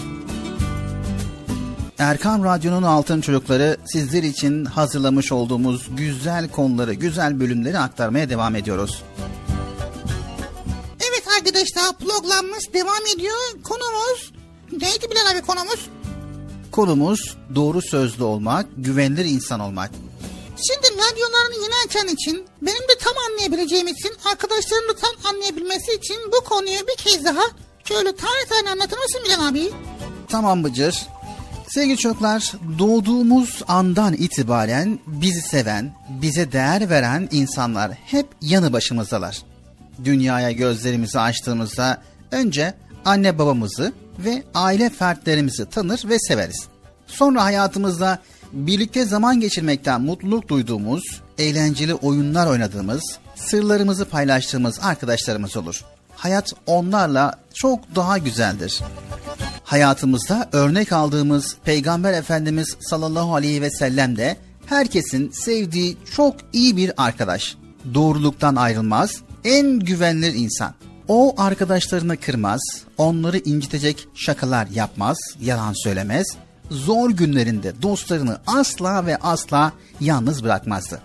[1.98, 9.04] Erkan Radyo'nun Altın Çocukları sizler için hazırlamış olduğumuz güzel konuları, güzel bölümleri aktarmaya devam ediyoruz.
[11.10, 13.64] Evet arkadaşlar programımız devam ediyor.
[13.64, 14.32] Konumuz
[14.72, 15.90] neydi Bilal abi konumuz?
[16.80, 19.92] Konumuz doğru sözlü olmak, güvenilir insan olmak.
[20.68, 26.18] Şimdi radyolarını yeni açan için benim de tam anlayabileceğim için arkadaşlarım da tam anlayabilmesi için
[26.28, 27.42] bu konuyu bir kez daha
[27.84, 29.72] şöyle tane tane anlatır mısın Bilal abi?
[30.30, 30.96] Tamam Bıcır.
[31.68, 39.42] Sevgili çocuklar, doğduğumuz andan itibaren bizi seven, bize değer veren insanlar hep yanı başımızdalar.
[40.04, 42.02] Dünyaya gözlerimizi açtığımızda
[42.32, 42.74] önce
[43.06, 46.68] anne babamızı ve aile fertlerimizi tanır ve severiz.
[47.08, 48.20] Sonra hayatımızda
[48.54, 53.02] birlikte zaman geçirmekten mutluluk duyduğumuz, eğlenceli oyunlar oynadığımız,
[53.36, 55.86] sırlarımızı paylaştığımız arkadaşlarımız olur.
[56.16, 58.82] Hayat onlarla çok daha güzeldir
[59.70, 66.92] hayatımızda örnek aldığımız Peygamber Efendimiz sallallahu aleyhi ve sellem de herkesin sevdiği çok iyi bir
[66.98, 67.58] arkadaş.
[67.94, 70.74] Doğruluktan ayrılmaz, en güvenilir insan.
[71.10, 72.62] O arkadaşlarını kırmaz,
[72.98, 76.28] onları incitecek şakalar yapmaz, yalan söylemez.
[76.72, 81.02] Zor günlerinde dostlarını asla ve asla yalnız bırakmazdı.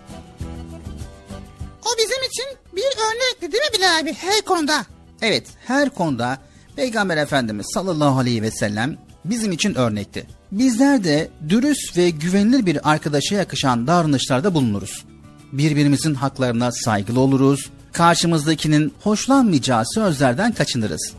[1.81, 2.45] O bizim için
[2.75, 4.85] bir örnekti değil mi Bilal abi her konuda?
[5.21, 6.37] Evet, her konuda
[6.75, 10.27] Peygamber Efendimiz sallallahu aleyhi ve sellem bizim için örnekti.
[10.51, 15.05] Bizler de dürüst ve güvenilir bir arkadaşa yakışan davranışlarda bulunuruz.
[15.51, 21.13] Birbirimizin haklarına saygılı oluruz, karşımızdakinin hoşlanmayacağı sözlerden kaçınırız.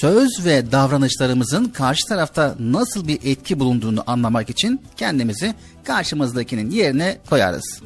[0.00, 5.54] Söz ve davranışlarımızın karşı tarafta nasıl bir etki bulunduğunu anlamak için kendimizi
[5.84, 7.80] karşımızdakinin yerine koyarız.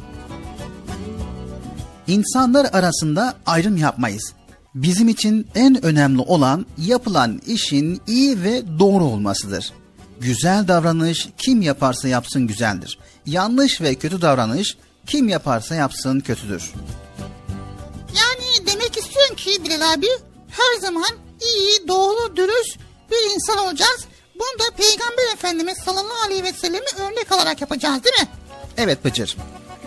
[2.07, 4.33] İnsanlar arasında ayrım yapmayız.
[4.75, 9.73] Bizim için en önemli olan yapılan işin iyi ve doğru olmasıdır.
[10.21, 12.99] Güzel davranış kim yaparsa yapsın güzeldir.
[13.27, 14.77] Yanlış ve kötü davranış
[15.07, 16.73] kim yaparsa yapsın kötüdür.
[18.17, 20.07] Yani demek istiyorsun ki Bilal abi
[20.51, 22.79] her zaman iyi, doğru, dürüst
[23.11, 24.05] bir insan olacağız.
[24.35, 28.29] Bunu da Peygamber Efendimiz sallallahu aleyhi ve sellemi örnek alarak yapacağız değil mi?
[28.77, 29.37] Evet Bıcır.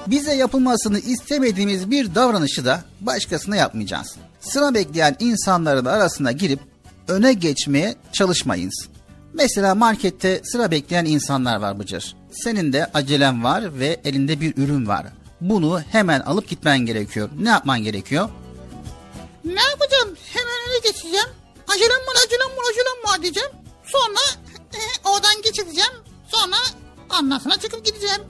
[0.08, 4.16] Bize yapılmasını istemediğimiz bir davranışı da başkasına yapmayacağız.
[4.40, 6.60] Sıra bekleyen insanların arasına girip
[7.08, 8.88] öne geçmeye çalışmayınız.
[9.34, 12.16] Mesela markette sıra bekleyen insanlar var Bıcır.
[12.32, 15.06] Senin de acelen var ve elinde bir ürün var.
[15.44, 17.30] Bunu hemen alıp gitmen gerekiyor.
[17.40, 18.30] Ne yapman gerekiyor?
[19.46, 20.18] Ne yapacağım?
[20.34, 21.28] Hemen öne geçeceğim.
[21.68, 23.50] Acelem var, acelem var, acelem var diyeceğim.
[23.86, 24.80] Sonra e,
[25.10, 25.92] oradan geçeceğim.
[26.28, 26.56] Sonra
[27.20, 28.22] ondan sonra çıkıp gideceğim.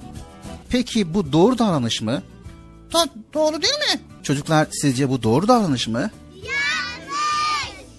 [0.69, 2.23] Peki bu doğru davranış mı?
[2.91, 4.01] Do- doğru değil mi?
[4.23, 6.11] Çocuklar sizce bu doğru davranış mı?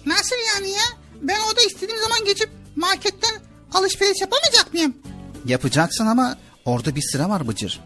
[0.05, 0.83] Nasıl yani ya?
[1.21, 3.41] Ben orada istediğim zaman geçip marketten
[3.73, 4.95] alışveriş yapamayacak mıyım?
[5.45, 7.79] Yapacaksın ama orada bir sıra var Bıcır.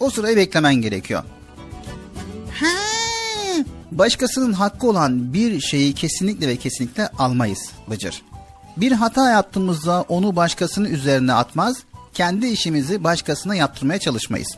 [0.00, 1.22] O sırayı beklemen gerekiyor.
[2.60, 2.66] Ha.
[3.92, 8.22] Başkasının hakkı olan bir şeyi kesinlikle ve kesinlikle almayız Bıcır.
[8.76, 11.76] Bir hata yaptığımızda onu başkasının üzerine atmaz,
[12.14, 14.48] kendi işimizi başkasına yaptırmaya çalışmayız.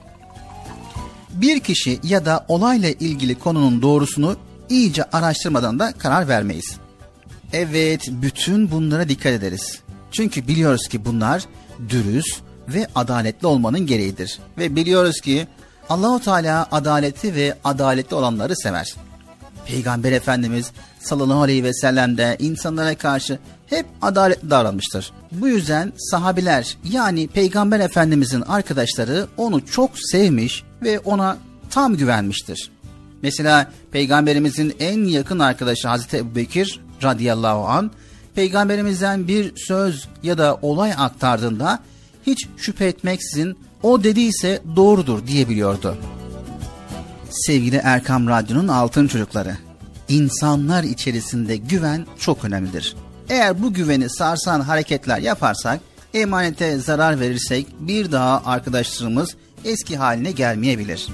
[1.31, 4.37] Bir kişi ya da olayla ilgili konunun doğrusunu
[4.69, 6.77] iyice araştırmadan da karar vermeyiz.
[7.53, 9.79] Evet, bütün bunlara dikkat ederiz.
[10.13, 11.45] Çünkü biliyoruz ki bunlar
[11.89, 14.39] dürüst ve adaletli olmanın gereğidir.
[14.59, 15.47] Ve biliyoruz ki
[15.89, 18.95] Allahu Teala adaleti ve adaletli olanları sever.
[19.67, 25.13] Peygamber Efendimiz sallallahu aleyhi ve sellem de insanlara karşı hep adaletli davranmıştır.
[25.33, 31.37] Bu yüzden sahabiler yani Peygamber Efendimizin arkadaşları onu çok sevmiş ve ona
[31.71, 32.71] tam güvenmiştir.
[33.23, 37.91] Mesela Peygamberimizin en yakın arkadaşı Hazreti Ebubekir radıyallahu an
[38.35, 41.79] Peygamberimizden bir söz ya da olay aktardığında
[42.29, 45.97] hiç şüphe etmeksizin o dediyse doğrudur diyebiliyordu.
[47.31, 49.57] Sevgili Erkam Radyo'nun altın çocukları,
[50.09, 52.97] insanlar içerisinde güven çok önemlidir.
[53.29, 55.81] Eğer bu güveni sarsan hareketler yaparsak,
[56.15, 61.09] emanete zarar verirsek bir daha arkadaşlarımız eski haline gelmeyebilir.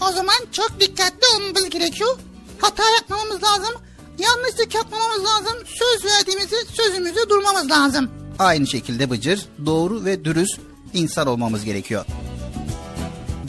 [0.00, 2.18] O zaman çok dikkatli olmamız gerekiyor.
[2.58, 3.74] Hata yapmamamız lazım.
[4.18, 5.54] Yanlışlık yapmamamız lazım.
[5.66, 8.19] Söz verdiğimizi sözümüzü durmamız lazım.
[8.40, 10.60] Aynı şekilde bıcır, doğru ve dürüst
[10.94, 12.04] insan olmamız gerekiyor.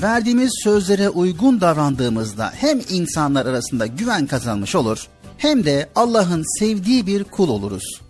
[0.02, 7.24] Verdiğimiz sözlere uygun davrandığımızda hem insanlar arasında güven kazanmış olur hem de Allah'ın sevdiği bir
[7.24, 8.02] kul oluruz.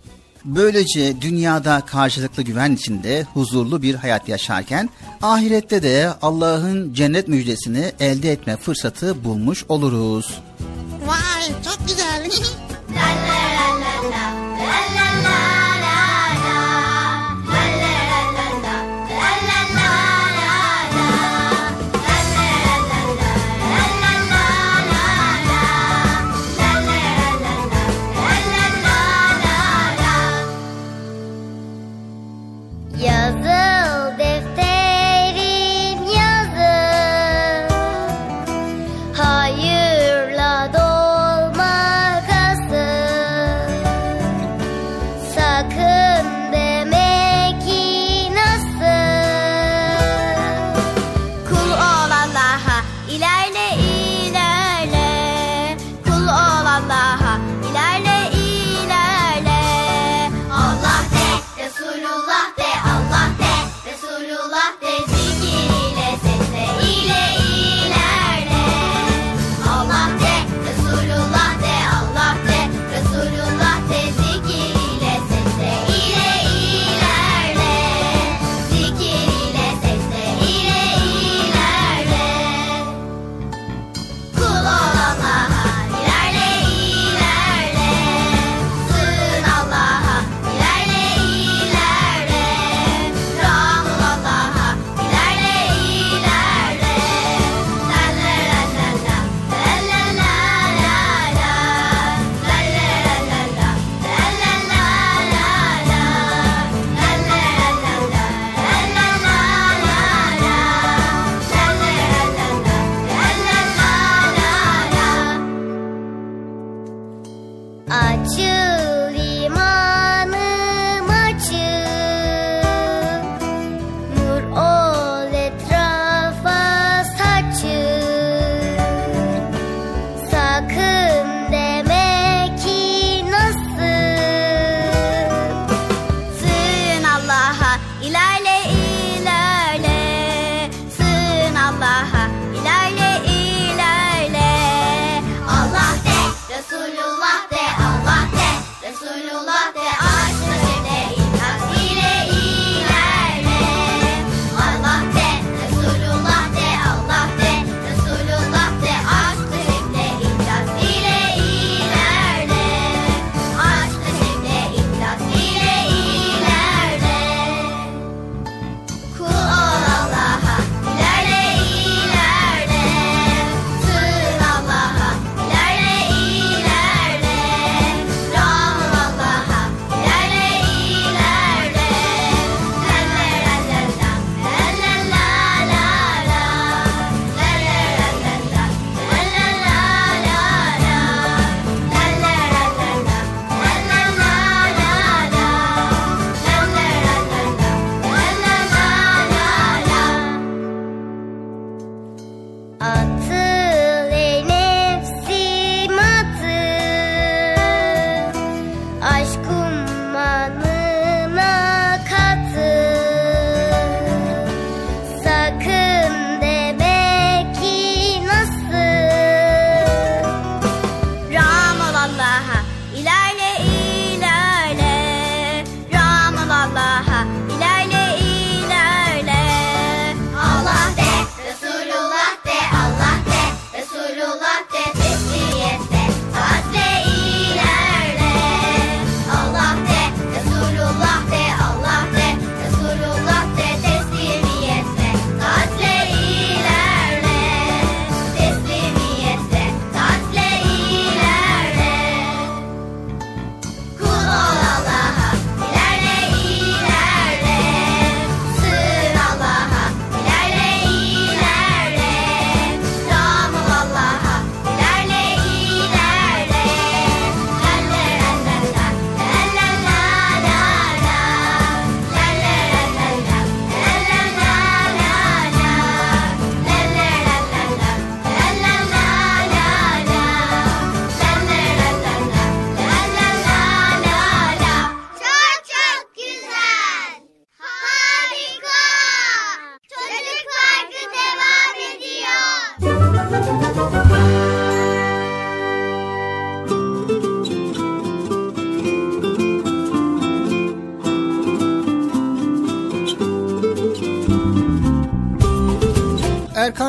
[0.44, 4.90] Böylece dünyada karşılıklı güven içinde huzurlu bir hayat yaşarken
[5.22, 10.40] ahirette de Allah'ın cennet müjdesini elde etme fırsatı bulmuş oluruz.
[11.06, 12.30] Vay çok güzel.
[12.94, 14.22] la la la la
[14.58, 15.01] la la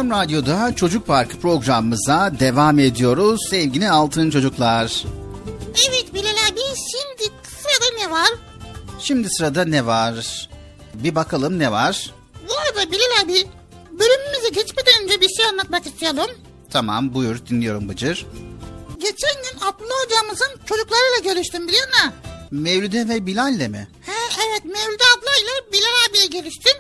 [0.03, 5.03] Erkam Radyo'da Çocuk Parkı programımıza devam ediyoruz sevgili altın çocuklar.
[5.89, 6.59] Evet Bilal abi
[6.91, 8.29] şimdi sırada ne var?
[8.99, 10.49] Şimdi sırada ne var?
[10.93, 12.11] Bir bakalım ne var?
[12.49, 13.47] Bu arada Bilal abi
[13.91, 16.31] bölümümüze geçmeden önce bir şey anlatmak istiyorum.
[16.71, 18.25] Tamam buyur dinliyorum Bıcır.
[18.99, 22.13] Geçen gün Abdullah hocamızın çocuklarıyla görüştüm biliyor musun?
[22.51, 23.87] Mevlüde ve Bilal'le mi?
[24.05, 24.11] He
[24.47, 26.72] evet Mevlüt ablayla Bilal abiye görüştüm.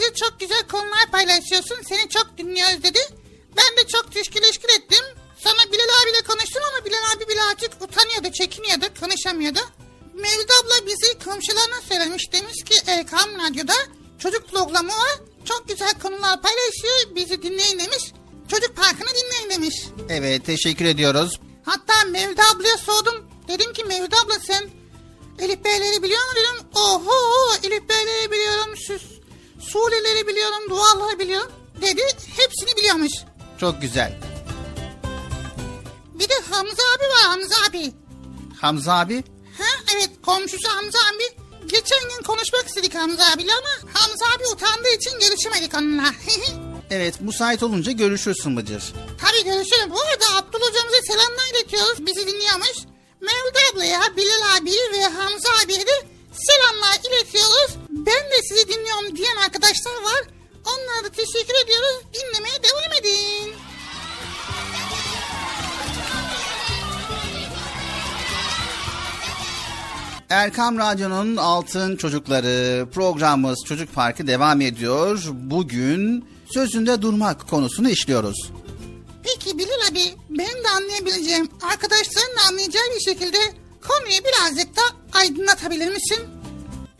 [0.00, 2.98] Bıcır çok güzel konular paylaşıyorsun seni çok dinliyoruz dedi.
[3.56, 5.04] Ben de çok teşkil eşkil ettim.
[5.38, 9.60] Sonra Bilal abiyle konuştum ama Bilal abi birazcık utanıyordu, çekiniyordu, konuşamıyordu.
[10.14, 12.32] Mevlüt abla bizi komşularına söylemiş.
[12.32, 13.72] Demiş ki Erkam Radyo'da
[14.18, 15.18] çocuk programı var.
[15.44, 17.14] Çok güzel konular paylaşıyor.
[17.16, 18.12] Bizi dinleyin demiş.
[18.50, 19.74] Çocuk parkını dinleyin demiş.
[20.08, 21.40] Evet teşekkür ediyoruz.
[21.64, 23.30] Hatta Mevlüt ablaya sordum.
[23.48, 24.70] Dedim ki Mevlüt abla sen
[25.38, 26.66] Elif Beyleri biliyor musun dedim.
[26.74, 27.14] Oho
[27.62, 28.76] Elif Beyleri biliyorum.
[28.76, 29.02] Süs,
[29.60, 30.70] Sureleri biliyorum.
[30.70, 31.52] Duaları biliyorum.
[31.82, 32.02] Dedi
[32.36, 33.12] hepsini biliyormuş.
[33.60, 34.12] Çok güzel.
[36.14, 37.92] Bir de Hamza abi var Hamza abi.
[38.60, 39.24] Hamza abi
[39.58, 41.40] Ha evet komşusu Hamza abi.
[41.66, 46.04] Geçen gün konuşmak istedik Hamza abiyle ama Hamza abi utandığı için görüşemedik onunla.
[46.90, 48.82] evet müsait olunca görüşürsün Bıcır.
[49.20, 49.90] Tabii görüşelim.
[49.90, 52.06] Bu arada Abdullah hocamıza selamlar iletiyoruz.
[52.06, 52.76] Bizi dinliyormuş.
[53.20, 56.06] Mevlüt ablaya, Bilal abi ve Hamza abiye de
[56.50, 57.76] selamlar iletiyoruz.
[57.90, 60.22] Ben de sizi dinliyorum diyen arkadaşlar var.
[60.66, 62.02] Onlara da teşekkür ediyoruz.
[62.14, 63.54] Dinlemeye devam edin.
[70.30, 75.22] Erkam Radyo'nun Altın Çocukları programımız Çocuk Parkı devam ediyor.
[75.32, 76.24] Bugün
[76.54, 78.50] sözünde durmak konusunu işliyoruz.
[79.22, 83.38] Peki Bilal abi ben de anlayabileceğim, arkadaşların da anlayacağı bir şekilde
[83.88, 84.82] konuyu birazcık da
[85.12, 86.39] aydınlatabilir misin?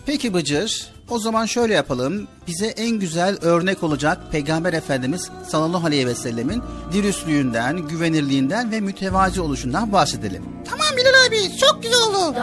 [0.10, 2.28] Peki Bıcır, o zaman şöyle yapalım.
[2.48, 9.41] Bize en güzel örnek olacak Peygamber Efendimiz sallallahu aleyhi ve sellemin dürüstlüğünden, güvenirliğinden ve mütevazi
[9.41, 10.43] oluşundan bahsedelim.
[10.70, 12.39] Tamam Bilal abi çok güzel oldu.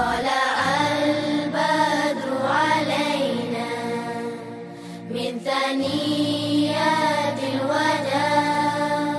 [5.14, 9.14] من ثنيات الوداع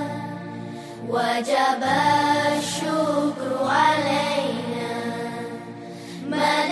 [1.08, 1.82] وجب
[2.58, 4.94] الشكر علينا
[6.30, 6.66] ما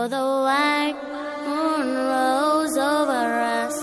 [0.00, 0.98] Oh, the white
[1.44, 3.26] moon rose over
[3.58, 3.76] us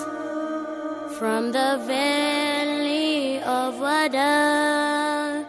[1.18, 5.46] from the valley of Wada,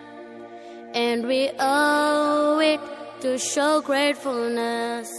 [0.93, 2.81] and we owe it
[3.21, 5.09] to show gratefulness.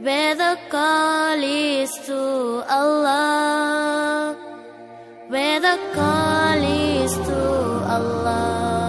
[0.00, 2.20] Where the call is to
[2.68, 4.36] Allah,
[5.28, 6.60] where the call
[7.04, 7.40] is to
[7.96, 8.87] Allah.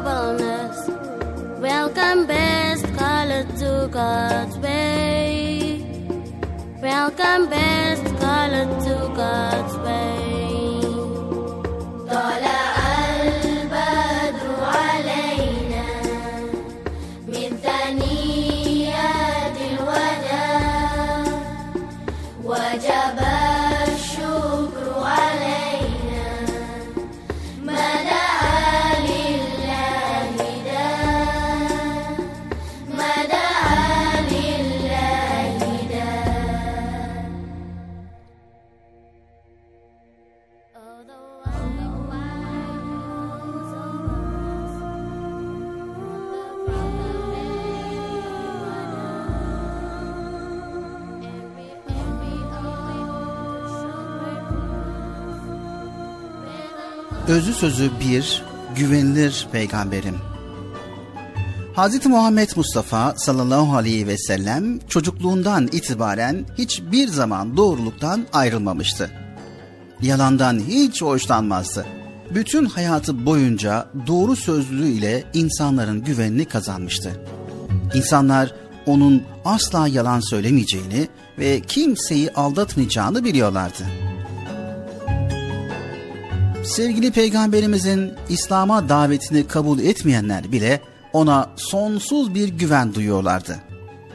[0.00, 1.60] globalness.
[1.60, 5.84] Welcome, best color to God's way.
[6.80, 10.80] Welcome, best color to God's way.
[12.08, 12.79] Dollar.
[57.30, 58.42] Özü sözü bir,
[58.76, 60.16] güvenilir peygamberim.
[61.76, 62.06] Hz.
[62.06, 69.10] Muhammed Mustafa sallallahu aleyhi ve sellem çocukluğundan itibaren hiçbir zaman doğruluktan ayrılmamıştı.
[70.02, 71.86] Yalandan hiç hoşlanmazdı.
[72.34, 77.24] Bütün hayatı boyunca doğru sözlülüğü ile insanların güvenini kazanmıştı.
[77.94, 78.54] İnsanlar
[78.86, 81.08] onun asla yalan söylemeyeceğini
[81.38, 84.09] ve kimseyi aldatmayacağını biliyorlardı.
[86.70, 90.80] Sevgili peygamberimizin İslam'a davetini kabul etmeyenler bile
[91.12, 93.56] ona sonsuz bir güven duyuyorlardı.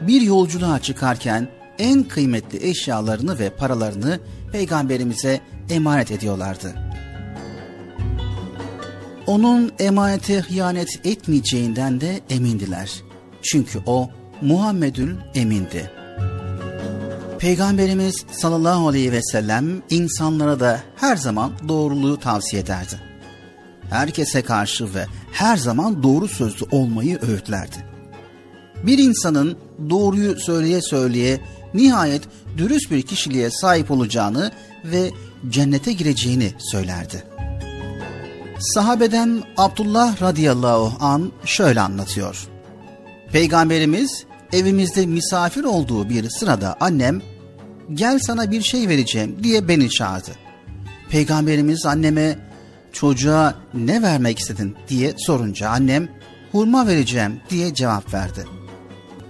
[0.00, 1.48] Bir yolculuğa çıkarken
[1.78, 4.20] en kıymetli eşyalarını ve paralarını
[4.52, 5.40] peygamberimize
[5.70, 6.74] emanet ediyorlardı.
[9.26, 12.90] Onun emanete hıyanet etmeyeceğinden de emindiler.
[13.42, 14.10] Çünkü o
[14.42, 15.95] Muhammedül Emin'di.
[17.38, 23.00] Peygamberimiz sallallahu aleyhi ve sellem insanlara da her zaman doğruluğu tavsiye ederdi.
[23.90, 27.76] Herkese karşı ve her zaman doğru sözlü olmayı öğütlerdi.
[28.82, 29.58] Bir insanın
[29.90, 31.40] doğruyu söyleye söyleye
[31.74, 32.22] nihayet
[32.58, 34.50] dürüst bir kişiliğe sahip olacağını
[34.84, 35.10] ve
[35.48, 37.24] cennete gireceğini söylerdi.
[38.58, 42.48] Sahabeden Abdullah radıyallahu an şöyle anlatıyor.
[43.32, 44.24] Peygamberimiz
[44.56, 47.22] evimizde misafir olduğu bir sırada annem
[47.94, 50.30] gel sana bir şey vereceğim diye beni çağırdı.
[51.10, 52.38] Peygamberimiz anneme
[52.92, 56.08] çocuğa ne vermek istedin diye sorunca annem
[56.52, 58.44] hurma vereceğim diye cevap verdi.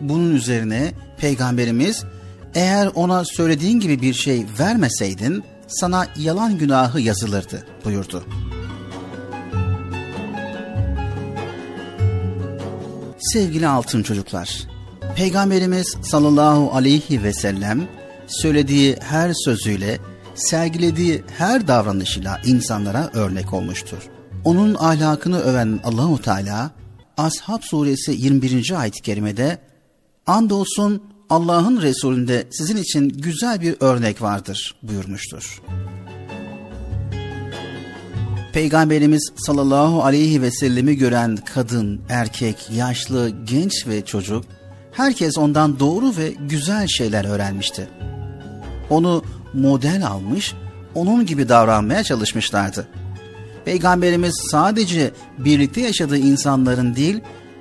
[0.00, 2.04] Bunun üzerine peygamberimiz
[2.54, 8.24] eğer ona söylediğin gibi bir şey vermeseydin sana yalan günahı yazılırdı buyurdu.
[13.18, 14.66] Sevgili altın çocuklar,
[15.16, 17.88] Peygamberimiz sallallahu aleyhi ve sellem
[18.26, 19.98] söylediği her sözüyle,
[20.34, 23.98] sergilediği her davranışıyla insanlara örnek olmuştur.
[24.44, 26.70] Onun ahlakını öven Allahu Teala
[27.16, 28.80] Ashab suresi 21.
[28.80, 29.58] ayet-i kerimede
[30.26, 35.62] andolsun Allah'ın Resulünde sizin için güzel bir örnek vardır buyurmuştur.
[38.52, 44.55] Peygamberimiz sallallahu aleyhi ve sellemi gören kadın, erkek, yaşlı, genç ve çocuk
[44.96, 47.88] herkes ondan doğru ve güzel şeyler öğrenmişti.
[48.90, 49.24] Onu
[49.54, 50.54] model almış,
[50.94, 52.88] onun gibi davranmaya çalışmışlardı.
[53.64, 57.20] Peygamberimiz sadece birlikte yaşadığı insanların değil,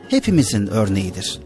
[0.10, 1.40] hepimizin örneğidir.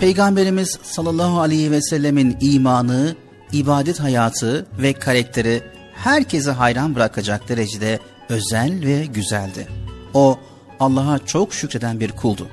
[0.00, 3.16] Peygamberimiz sallallahu aleyhi ve sellemin imanı,
[3.52, 5.62] ibadet hayatı ve karakteri
[5.94, 7.98] herkese hayran bırakacak derecede
[8.28, 9.68] özel ve güzeldi.
[10.14, 10.38] O
[10.80, 12.48] Allah'a çok şükreden bir kuldu.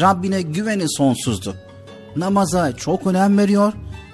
[0.00, 1.54] Rabbine güveni sonsuzdu.
[2.16, 3.72] Namaza çok önem veriyor,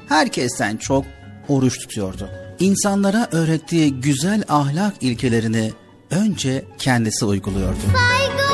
[0.09, 1.05] herkesten çok
[1.49, 2.31] oruç tutuyordu.
[2.59, 5.73] İnsanlara öğrettiği güzel ahlak ilkelerini
[6.11, 7.79] önce kendisi uyguluyordu.
[7.85, 8.48] Saygı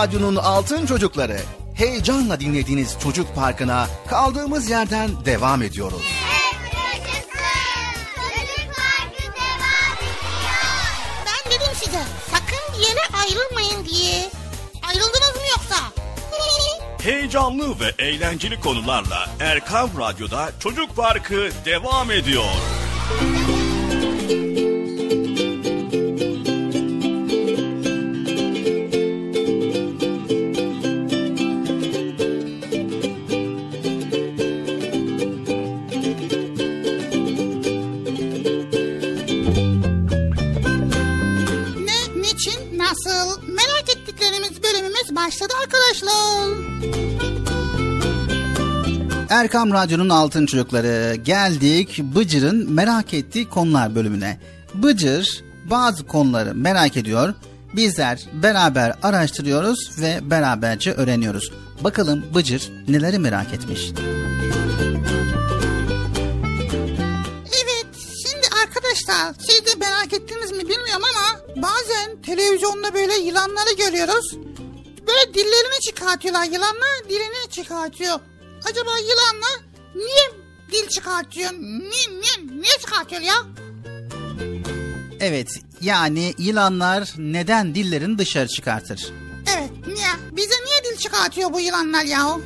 [0.00, 1.36] Radyo'nun Altın Çocukları.
[1.74, 6.02] Heyecanla dinlediğiniz Çocuk Parkı'na kaldığımız yerden devam ediyoruz.
[11.26, 14.30] Ben dedim size sakın bir yere ayrılmayın diye.
[14.88, 15.76] Ayrıldınız mı yoksa?
[17.02, 22.44] Heyecanlı ve eğlenceli konularla Erkan Radyo'da Çocuk Parkı devam ediyor.
[49.40, 54.40] Erkam Radyo'nun Altın Çocukları geldik Bıcır'ın merak ettiği konular bölümüne.
[54.74, 57.34] Bıcır bazı konuları merak ediyor.
[57.76, 61.52] Bizler beraber araştırıyoruz ve beraberce öğreniyoruz.
[61.80, 63.92] Bakalım Bıcır neleri merak etmiş.
[67.46, 67.86] Evet,
[68.26, 74.36] şimdi arkadaşlar siz de merak ettiniz mi bilmiyorum ama bazen televizyonda böyle yılanları görüyoruz.
[75.08, 78.20] Böyle dillerini çıkartıyorlar yılanlar dilini çıkartıyor.
[78.64, 79.60] Acaba yılanlar
[79.94, 80.42] niye
[80.72, 81.52] dil çıkartıyor?
[81.52, 83.34] Niye, niye, niye çıkartıyor ya?
[85.20, 89.08] Evet yani yılanlar neden dillerini dışarı çıkartır?
[89.56, 90.08] Evet niye?
[90.36, 92.36] Bize niye dil çıkartıyor bu yılanlar ya?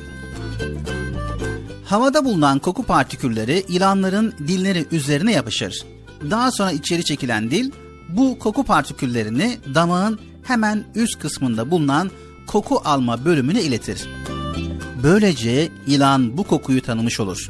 [1.85, 5.85] Havada bulunan koku partikülleri yılanların dilleri üzerine yapışır.
[6.31, 7.71] Daha sonra içeri çekilen dil
[8.09, 12.11] bu koku partiküllerini damağın hemen üst kısmında bulunan
[12.47, 14.09] koku alma bölümüne iletir.
[15.03, 17.49] Böylece yılan bu kokuyu tanımış olur.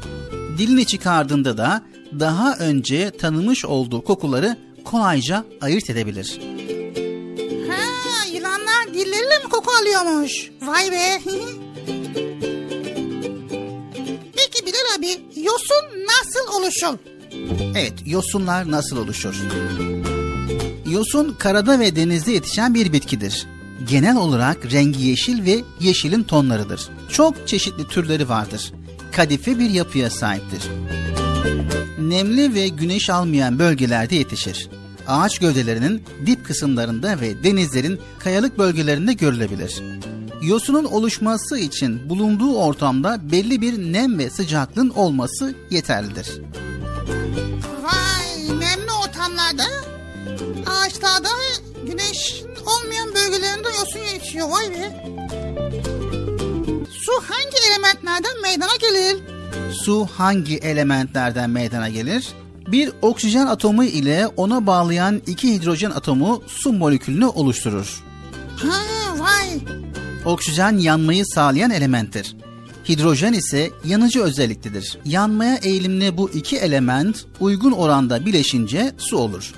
[0.58, 1.82] Dilini çıkardığında da
[2.20, 6.40] daha önce tanımış olduğu kokuları kolayca ayırt edebilir.
[7.70, 10.32] Ha yılanlar dilleriyle mi koku alıyormuş?
[10.62, 11.20] Vay be.
[14.36, 15.08] Peki Bilal abi
[15.40, 16.98] yosun nasıl oluşur?
[17.76, 19.34] Evet, yosunlar nasıl oluşur?
[20.90, 23.46] Yosun karada ve denizde yetişen bir bitkidir.
[23.88, 26.88] Genel olarak rengi yeşil ve yeşilin tonlarıdır.
[27.08, 28.72] Çok çeşitli türleri vardır.
[29.12, 30.62] Kadife bir yapıya sahiptir.
[31.98, 34.68] Nemli ve güneş almayan bölgelerde yetişir.
[35.08, 39.82] Ağaç gövdelerinin dip kısımlarında ve denizlerin kayalık bölgelerinde görülebilir.
[40.42, 46.40] Yosunun oluşması için bulunduğu ortamda belli bir nem ve sıcaklığın olması yeterlidir.
[47.82, 49.64] Vay nemli ortamlarda
[50.66, 51.28] ağaçlarda
[51.86, 55.04] güneş olmayan bölgelerinde yosun yetişiyor vay be.
[56.90, 59.16] Su hangi elementlerden meydana gelir?
[59.72, 62.28] Su hangi elementlerden meydana gelir?
[62.68, 68.04] Bir oksijen atomu ile ona bağlayan iki hidrojen atomu su molekülünü oluşturur.
[68.56, 68.78] Ha
[69.18, 69.58] vay.
[70.24, 72.36] Oksijen yanmayı sağlayan elementtir.
[72.88, 74.98] Hidrojen ise yanıcı özelliklidir.
[75.04, 79.54] Yanmaya eğilimli bu iki element uygun oranda bileşince su olur.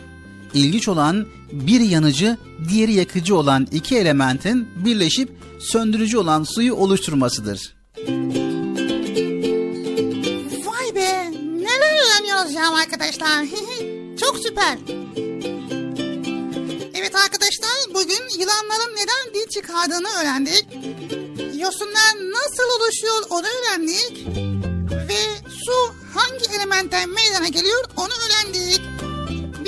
[0.55, 2.37] İlginç olan biri yanıcı,
[2.69, 5.31] diğeri yakıcı olan iki elementin birleşip
[5.61, 7.77] söndürücü olan suyu oluşturmasıdır.
[10.65, 13.47] Vay be neler öğreniyoruz ya arkadaşlar.
[14.21, 14.79] Çok süper.
[16.95, 20.67] Evet arkadaşlar bugün yılanların neden dil çıkardığını öğrendik.
[21.61, 24.27] Yosunlar nasıl oluşuyor onu öğrendik.
[25.09, 25.21] Ve
[25.65, 28.81] su hangi elementten meydana geliyor onu öğrendik.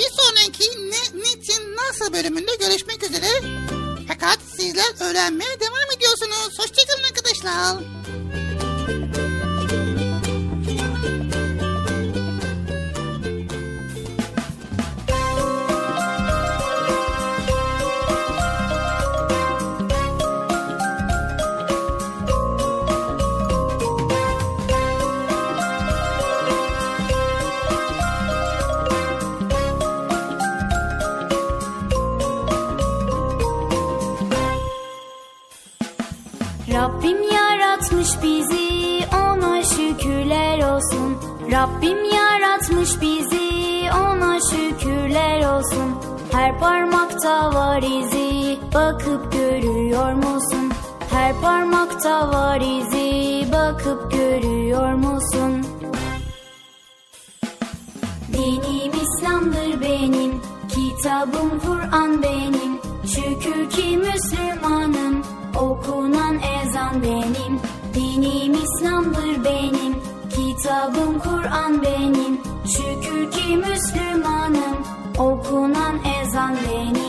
[0.01, 3.27] Bir sonraki ne, niçin, nasıl bölümünde görüşmek üzere.
[4.07, 6.59] Fakat sizler öğrenmeye devam ediyorsunuz.
[6.59, 8.00] Hoşçakalın arkadaşlar.
[46.41, 50.71] Her parmakta var izi bakıp görüyor musun?
[51.11, 55.65] Her parmakta var izi bakıp görüyor musun?
[58.33, 62.79] Dinim İslam'dır benim, kitabım Kur'an benim.
[63.05, 65.21] Şükür ki Müslümanım,
[65.55, 67.59] okunan ezan benim.
[67.93, 69.95] Dinim İslam'dır benim,
[70.29, 72.41] kitabım Kur'an benim.
[72.65, 74.60] Şükür ki Müslümanım,
[75.21, 77.00] okunan ezan benim.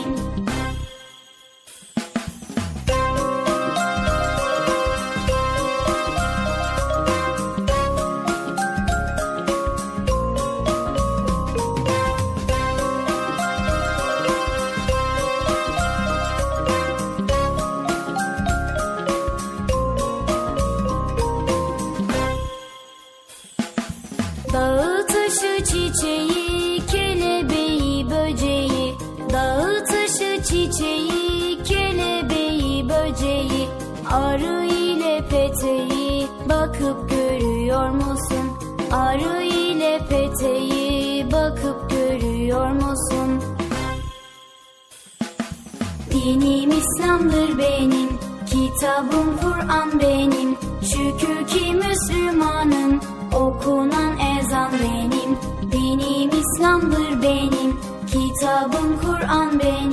[47.23, 48.09] İslam'dır benim,
[48.45, 50.55] kitabım Kur'an benim.
[50.81, 52.99] Şükür ki Müslümanım,
[53.33, 55.37] okunan ezan benim.
[55.71, 59.92] Dinim İslam'dır benim, kitabım Kur'an benim.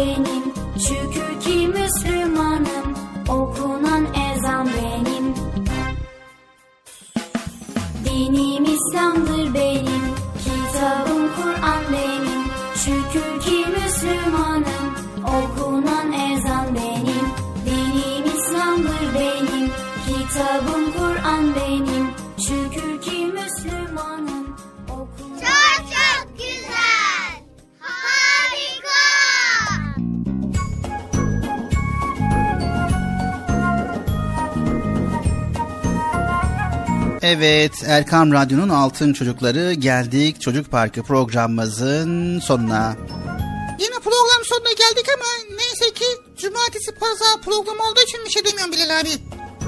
[0.00, 0.29] Kur'an
[37.30, 42.96] Evet Erkam Radyo'nun Altın Çocukları geldik Çocuk Parkı programımızın sonuna.
[43.80, 46.04] Yine program sonuna geldik ama neyse ki
[46.36, 49.08] cumartesi pazar program olduğu için bir şey demiyorum Bilal abi.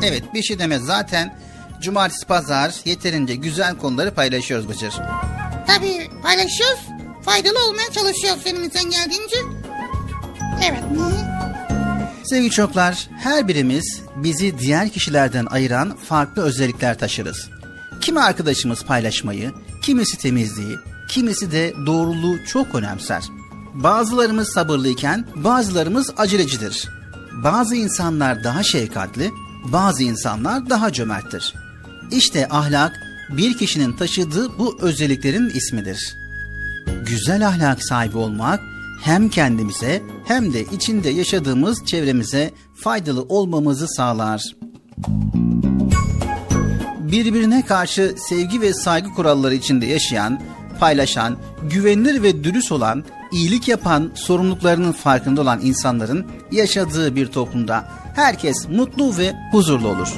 [0.02, 1.38] Evet bir şey demez zaten
[1.82, 4.94] cumartesi pazar yeterince güzel konuları paylaşıyoruz Bıcır.
[5.66, 6.80] Tabii paylaşıyoruz.
[7.24, 9.36] Faydalı olmaya çalışıyoruz elimizden geldiğince.
[10.64, 10.82] Evet.
[12.24, 17.48] Sevgili çocuklar, her birimiz bizi diğer kişilerden ayıran farklı özellikler taşırız.
[18.00, 20.78] Kimi arkadaşımız paylaşmayı, kimisi temizliği,
[21.08, 23.22] kimisi de doğruluğu çok önemser.
[23.74, 26.88] Bazılarımız sabırlıyken bazılarımız acelecidir.
[27.44, 29.30] Bazı insanlar daha şefkatli,
[29.64, 31.54] bazı insanlar daha cömerttir.
[32.10, 32.92] İşte ahlak
[33.36, 36.14] bir kişinin taşıdığı bu özelliklerin ismidir.
[37.06, 38.60] Güzel ahlak sahibi olmak
[39.02, 44.42] hem kendimize hem de içinde yaşadığımız çevremize faydalı olmamızı sağlar.
[46.98, 50.40] Birbirine karşı sevgi ve saygı kuralları içinde yaşayan,
[50.80, 51.36] paylaşan,
[51.70, 59.18] güvenilir ve dürüst olan, iyilik yapan, sorumluluklarının farkında olan insanların yaşadığı bir toplumda herkes mutlu
[59.18, 60.08] ve huzurlu olur.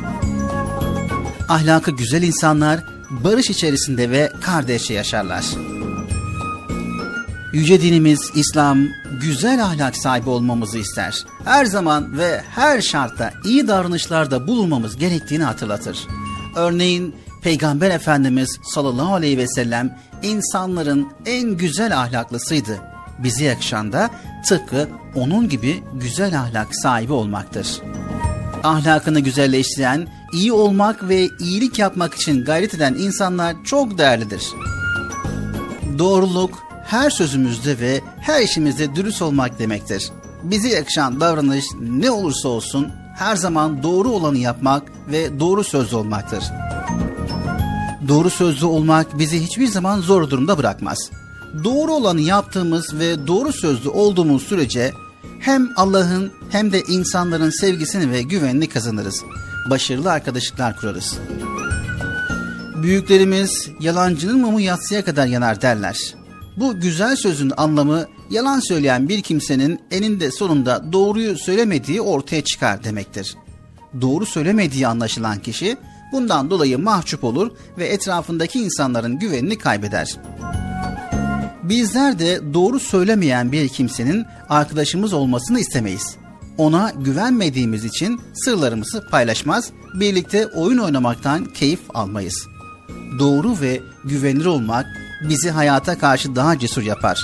[1.49, 2.81] Ahlakı güzel insanlar
[3.11, 5.45] barış içerisinde ve kardeşçe yaşarlar.
[7.55, 8.79] Yüce dinimiz İslam
[9.21, 11.25] güzel ahlak sahibi olmamızı ister.
[11.45, 15.99] Her zaman ve her şartta iyi davranışlarda bulunmamız gerektiğini hatırlatır.
[16.57, 22.81] Örneğin Peygamber Efendimiz sallallahu aleyhi ve sellem insanların en güzel ahlaklısıydı.
[23.19, 24.11] Bize yakışan da
[24.49, 27.67] tıpkı onun gibi güzel ahlak sahibi olmaktır.
[28.65, 34.43] Ahlakını güzelleştiren, iyi olmak ve iyilik yapmak için gayret eden insanlar çok değerlidir.
[35.99, 40.11] Doğruluk, her sözümüzde ve her işimizde dürüst olmak demektir.
[40.43, 46.45] Bize yakışan davranış ne olursa olsun her zaman doğru olanı yapmak ve doğru sözlü olmaktır.
[48.09, 50.99] Doğru sözlü olmak bizi hiçbir zaman zor durumda bırakmaz.
[51.65, 54.93] Doğru olanı yaptığımız ve doğru sözlü olduğumuz sürece
[55.41, 59.23] hem Allah'ın hem de insanların sevgisini ve güvenini kazanırız.
[59.71, 61.19] Başarılı arkadaşlıklar kurarız.
[62.83, 66.15] Büyüklerimiz yalancının mumu yatsıya kadar yanar derler.
[66.57, 73.37] Bu güzel sözün anlamı yalan söyleyen bir kimsenin eninde sonunda doğruyu söylemediği ortaya çıkar demektir.
[74.01, 75.77] Doğru söylemediği anlaşılan kişi
[76.13, 80.17] bundan dolayı mahcup olur ve etrafındaki insanların güvenini kaybeder.
[81.63, 86.17] Bizler de doğru söylemeyen bir kimsenin arkadaşımız olmasını istemeyiz.
[86.59, 89.71] Ona güvenmediğimiz için sırlarımızı paylaşmaz,
[90.01, 92.47] birlikte oyun oynamaktan keyif almayız.
[93.19, 94.87] Doğru ve güvenilir olmak
[95.21, 97.21] bizi hayata karşı daha cesur yapar.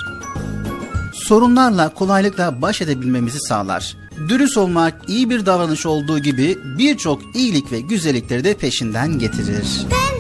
[1.15, 3.97] Sorunlarla kolaylıkla baş edebilmemizi sağlar.
[4.29, 9.67] Dürüst olmak iyi bir davranış olduğu gibi birçok iyilik ve güzellikleri de peşinden getirir.
[9.91, 10.20] Penceremden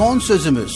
[0.00, 0.72] son sözümüz.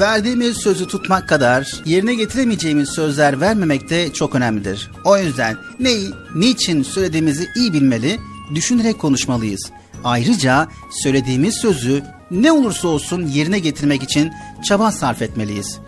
[0.00, 4.90] Verdiğimiz sözü tutmak kadar yerine getiremeyeceğimiz sözler vermemek de çok önemlidir.
[5.04, 8.18] O yüzden neyi, niçin söylediğimizi iyi bilmeli,
[8.54, 9.70] düşünerek konuşmalıyız.
[10.04, 10.68] Ayrıca
[11.02, 14.32] söylediğimiz sözü ne olursa olsun yerine getirmek için
[14.64, 15.78] çaba sarf etmeliyiz.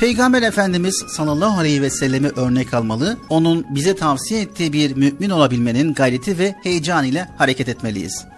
[0.00, 5.94] Peygamber Efendimiz sallallahu aleyhi ve sellemi örnek almalı, onun bize tavsiye ettiği bir mümin olabilmenin
[5.94, 8.31] gayreti ve heyecanı ile hareket etmeliyiz.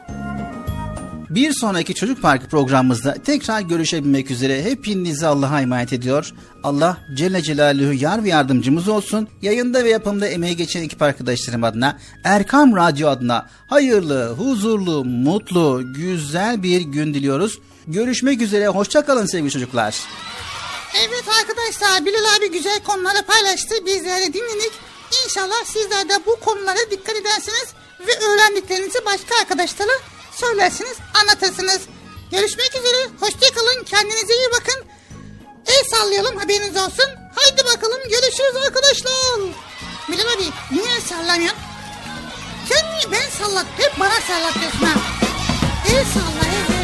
[1.35, 6.32] Bir sonraki Çocuk Parkı programımızda tekrar görüşebilmek üzere hepinizi Allah'a emanet ediyor.
[6.62, 9.28] Allah Celle Celaluhu yar ve yardımcımız olsun.
[9.43, 16.62] Yayında ve yapımda emeği geçen ekip arkadaşlarım adına, Erkam Radyo adına hayırlı, huzurlu, mutlu, güzel
[16.62, 17.59] bir gün diliyoruz.
[17.86, 20.01] Görüşmek üzere, hoşça kalın sevgili çocuklar.
[21.09, 23.74] Evet arkadaşlar Bilal abi güzel konuları paylaştı.
[23.86, 24.73] Bizler de dinledik.
[25.24, 27.66] İnşallah sizler de bu konulara dikkat edersiniz
[28.06, 29.93] ve öğrendiklerinizi başka arkadaşlara
[30.36, 31.81] söylersiniz, anlatırsınız.
[32.31, 33.09] Görüşmek üzere.
[33.20, 33.85] Hoşçakalın.
[33.85, 34.85] Kendinize iyi bakın.
[35.66, 37.09] El sallayalım haberiniz olsun.
[37.35, 39.12] Haydi bakalım görüşürüz arkadaşlar.
[40.09, 41.59] Bilal abi niye el sallamıyorsun?
[42.69, 43.66] Sen niye ben sallat?
[43.78, 44.98] Hep bana sallatıyorsun ha.
[45.89, 46.74] El salla el.
[46.81, 46.84] el,